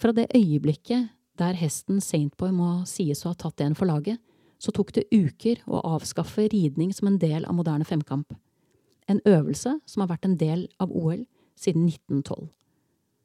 Fra 0.00 0.14
det 0.16 0.30
øyeblikket 0.32 1.12
der 1.36 1.58
hesten 1.60 2.00
Saintboy 2.00 2.54
må 2.56 2.70
sies 2.88 3.26
å 3.26 3.34
ha 3.34 3.36
tatt 3.36 3.60
en 3.60 3.76
for 3.76 3.90
laget, 3.90 4.16
så 4.56 4.72
tok 4.72 4.94
det 4.96 5.10
uker 5.12 5.60
å 5.68 5.82
avskaffe 5.98 6.48
ridning 6.48 6.96
som 6.96 7.10
en 7.10 7.20
del 7.20 7.44
av 7.44 7.58
moderne 7.58 7.84
femkamp. 7.84 8.32
En 9.12 9.20
øvelse 9.28 9.76
som 9.84 10.06
har 10.06 10.14
vært 10.14 10.24
en 10.24 10.40
del 10.40 10.68
av 10.80 10.88
OL 10.88 11.26
siden 11.58 11.84
1912. 11.90 12.48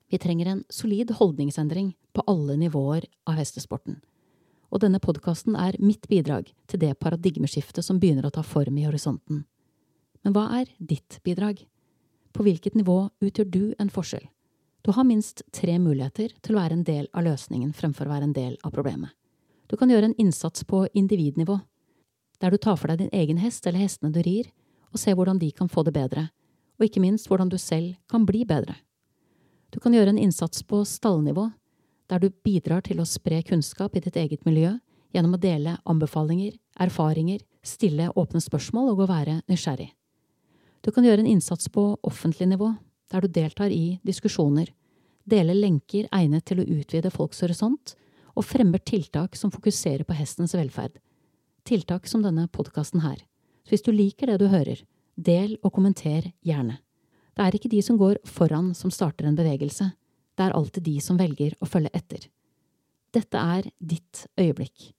Vi 0.09 0.17
trenger 0.17 0.45
en 0.45 0.63
solid 0.69 1.11
holdningsendring 1.11 1.95
på 2.13 2.23
alle 2.27 2.55
nivåer 2.57 3.05
av 3.27 3.35
hestesporten. 3.39 3.99
Og 4.71 4.81
denne 4.83 4.99
podkasten 5.03 5.55
er 5.55 5.75
mitt 5.79 6.07
bidrag 6.11 6.51
til 6.67 6.79
det 6.79 6.93
paradigmeskiftet 6.99 7.85
som 7.85 7.99
begynner 7.99 8.27
å 8.27 8.33
ta 8.35 8.43
form 8.43 8.77
i 8.79 8.85
horisonten. 8.87 9.43
Men 10.23 10.35
hva 10.35 10.47
er 10.61 10.71
ditt 10.79 11.19
bidrag? 11.23 11.61
På 12.35 12.43
hvilket 12.43 12.75
nivå 12.75 13.09
utgjør 13.23 13.47
du 13.51 13.63
en 13.79 13.91
forskjell? 13.91 14.27
Du 14.83 14.93
har 14.95 15.07
minst 15.07 15.43
tre 15.51 15.75
muligheter 15.79 16.31
til 16.41 16.55
å 16.55 16.61
være 16.61 16.77
en 16.77 16.87
del 16.87 17.07
av 17.11 17.25
løsningen 17.27 17.73
fremfor 17.75 18.07
å 18.07 18.13
være 18.13 18.29
en 18.29 18.35
del 18.35 18.57
av 18.63 18.71
problemet. 18.75 19.11
Du 19.67 19.75
kan 19.75 19.91
gjøre 19.91 20.11
en 20.11 20.19
innsats 20.21 20.63
på 20.63 20.85
individnivå, 20.95 21.59
der 22.39 22.53
du 22.53 22.57
tar 22.57 22.77
for 22.79 22.87
deg 22.87 23.01
din 23.01 23.11
egen 23.11 23.41
hest 23.41 23.67
eller 23.67 23.83
hestene 23.83 24.13
du 24.15 24.21
rir, 24.23 24.47
og 24.93 25.01
ser 25.01 25.17
hvordan 25.19 25.41
de 25.41 25.51
kan 25.51 25.67
få 25.67 25.83
det 25.83 25.95
bedre, 25.97 26.29
og 26.79 26.87
ikke 26.87 27.03
minst 27.03 27.27
hvordan 27.27 27.51
du 27.51 27.57
selv 27.59 27.97
kan 28.07 28.23
bli 28.27 28.45
bedre. 28.47 28.77
Du 29.77 29.81
kan 29.83 29.93
gjøre 29.93 30.09
en 30.09 30.17
innsats 30.17 30.63
på 30.65 30.79
stallnivå, 30.89 31.51
der 32.09 32.23
du 32.23 32.31
bidrar 32.41 32.81
til 32.81 32.97
å 32.97 33.03
spre 33.05 33.43
kunnskap 33.45 33.93
i 33.93 34.01
ditt 34.01 34.15
eget 34.17 34.41
miljø 34.47 34.71
gjennom 35.13 35.35
å 35.35 35.39
dele 35.43 35.75
anbefalinger, 35.85 36.55
erfaringer, 36.81 37.43
stille 37.61 38.07
åpne 38.17 38.41
spørsmål 38.41 38.89
og 38.95 39.03
å 39.03 39.07
være 39.11 39.35
nysgjerrig. 39.45 39.91
Du 40.81 40.89
kan 40.95 41.05
gjøre 41.05 41.21
en 41.21 41.29
innsats 41.29 41.69
på 41.69 41.83
offentlig 42.01 42.47
nivå, 42.49 42.71
der 43.13 43.21
du 43.21 43.29
deltar 43.35 43.69
i 43.69 43.99
diskusjoner, 44.01 44.71
deler 45.29 45.61
lenker 45.61 46.09
egnet 46.09 46.47
til 46.49 46.63
å 46.63 46.67
utvide 46.79 47.13
folks 47.13 47.45
horisont, 47.45 47.93
og 48.33 48.49
fremmer 48.49 48.81
tiltak 48.81 49.37
som 49.37 49.53
fokuserer 49.53 50.09
på 50.09 50.17
hestens 50.17 50.57
velferd. 50.57 50.97
Tiltak 51.69 52.09
som 52.09 52.25
denne 52.25 52.49
podkasten 52.49 53.05
her. 53.05 53.21
Så 53.61 53.75
hvis 53.75 53.85
du 53.85 53.93
liker 53.93 54.33
det 54.33 54.41
du 54.41 54.49
hører, 54.49 54.81
del 55.13 55.59
og 55.61 55.75
kommenter 55.77 56.31
gjerne. 56.41 56.79
Det 57.37 57.45
er 57.45 57.53
ikke 57.53 57.69
de 57.69 57.83
som 57.85 57.99
går 58.01 58.17
foran 58.25 58.71
som 58.73 58.89
starter 58.89 59.27
en 59.29 59.37
bevegelse, 59.37 59.91
det 60.37 60.45
er 60.45 60.55
alltid 60.57 60.83
de 60.83 60.95
som 61.01 61.19
velger 61.19 61.53
å 61.61 61.69
følge 61.69 61.93
etter. 61.93 62.23
Dette 63.13 63.37
er 63.37 63.69
ditt 63.77 64.25
øyeblikk. 64.39 64.91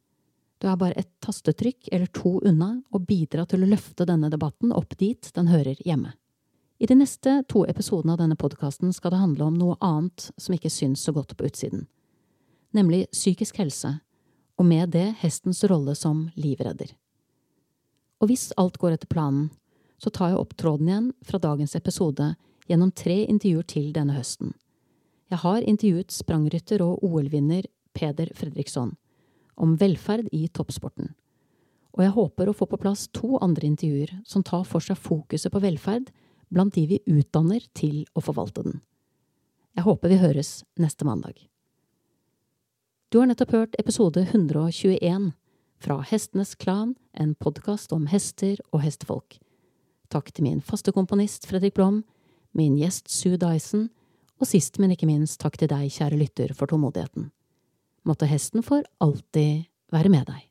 Du 0.62 0.68
er 0.70 0.78
bare 0.78 0.94
et 0.98 1.10
tastetrykk 1.22 1.90
eller 1.90 2.06
to 2.14 2.38
unna 2.46 2.76
å 2.94 3.02
bidra 3.02 3.44
til 3.46 3.62
å 3.62 3.70
løfte 3.70 4.06
denne 4.06 4.30
debatten 4.30 4.70
opp 4.74 4.94
dit 4.98 5.30
den 5.34 5.50
hører 5.50 5.78
hjemme. 5.86 6.14
I 6.78 6.86
de 6.86 6.94
neste 6.94 7.40
to 7.50 7.64
episodene 7.66 8.14
av 8.14 8.22
denne 8.22 8.38
podkasten 8.38 8.94
skal 8.94 9.14
det 9.14 9.22
handle 9.22 9.50
om 9.50 9.58
noe 9.58 9.78
annet 9.82 10.30
som 10.38 10.54
ikke 10.54 10.70
syns 10.70 11.02
så 11.02 11.14
godt 11.14 11.34
på 11.34 11.50
utsiden, 11.50 11.88
nemlig 12.70 13.08
psykisk 13.10 13.58
helse, 13.58 13.96
og 14.58 14.66
med 14.66 14.94
det 14.94 15.08
hestens 15.24 15.64
rolle 15.66 15.94
som 15.98 16.28
livredder. 16.38 16.94
Og 18.22 18.30
hvis 18.30 18.52
alt 18.58 18.78
går 18.78 18.94
etter 18.94 19.10
planen, 19.10 19.50
så 19.98 20.10
tar 20.14 20.32
jeg 20.32 20.40
opp 20.40 20.54
tråden 20.58 20.88
igjen 20.88 21.10
fra 21.26 21.40
dagens 21.42 21.74
episode 21.78 22.32
gjennom 22.68 22.92
tre 22.94 23.24
intervjuer 23.26 23.66
til 23.68 23.92
denne 23.96 24.14
høsten. 24.16 24.54
Jeg 25.28 25.42
har 25.42 25.64
intervjuet 25.66 26.14
sprangrytter 26.14 26.82
og 26.84 27.02
OL-vinner 27.04 27.66
Peder 27.96 28.30
Fredriksson 28.36 28.94
om 29.58 29.74
velferd 29.80 30.28
i 30.32 30.46
toppsporten, 30.54 31.12
og 31.98 32.04
jeg 32.04 32.14
håper 32.14 32.48
å 32.48 32.54
få 32.54 32.68
på 32.70 32.78
plass 32.78 33.08
to 33.10 33.40
andre 33.42 33.66
intervjuer 33.66 34.12
som 34.28 34.44
tar 34.46 34.62
for 34.68 34.84
seg 34.84 35.00
fokuset 35.02 35.52
på 35.52 35.62
velferd 35.64 36.12
blant 36.48 36.76
de 36.76 36.86
vi 36.86 37.00
utdanner 37.10 37.64
til 37.76 38.04
å 38.14 38.22
forvalte 38.24 38.62
den. 38.64 38.78
Jeg 39.76 39.86
håper 39.86 40.12
vi 40.12 40.20
høres 40.22 40.52
neste 40.78 41.06
mandag. 41.06 41.42
Du 43.10 43.18
har 43.20 43.28
nettopp 43.28 43.52
hørt 43.56 43.76
episode 43.80 44.22
121 44.30 45.32
fra 45.82 46.00
Hestenes 46.04 46.54
Klan, 46.60 46.94
en 47.12 47.34
podkast 47.34 47.92
om 47.94 48.08
hester 48.12 48.58
og 48.72 48.82
hestefolk. 48.84 49.38
Takk 50.08 50.30
til 50.32 50.46
min 50.46 50.60
faste 50.64 50.92
komponist 50.96 51.44
Fredrik 51.48 51.74
Blom, 51.76 52.02
min 52.56 52.78
gjest 52.80 53.10
Sue 53.12 53.36
Dyson, 53.36 53.88
og 54.40 54.48
sist, 54.48 54.78
men 54.80 54.94
ikke 54.94 55.08
minst 55.08 55.40
takk 55.42 55.58
til 55.60 55.68
deg, 55.68 55.90
kjære 55.92 56.16
lytter, 56.16 56.54
for 56.56 56.70
tålmodigheten. 56.70 57.28
Måtte 58.08 58.28
hesten 58.30 58.64
for 58.64 58.86
alltid 59.04 59.66
være 59.92 60.12
med 60.12 60.28
deg. 60.30 60.46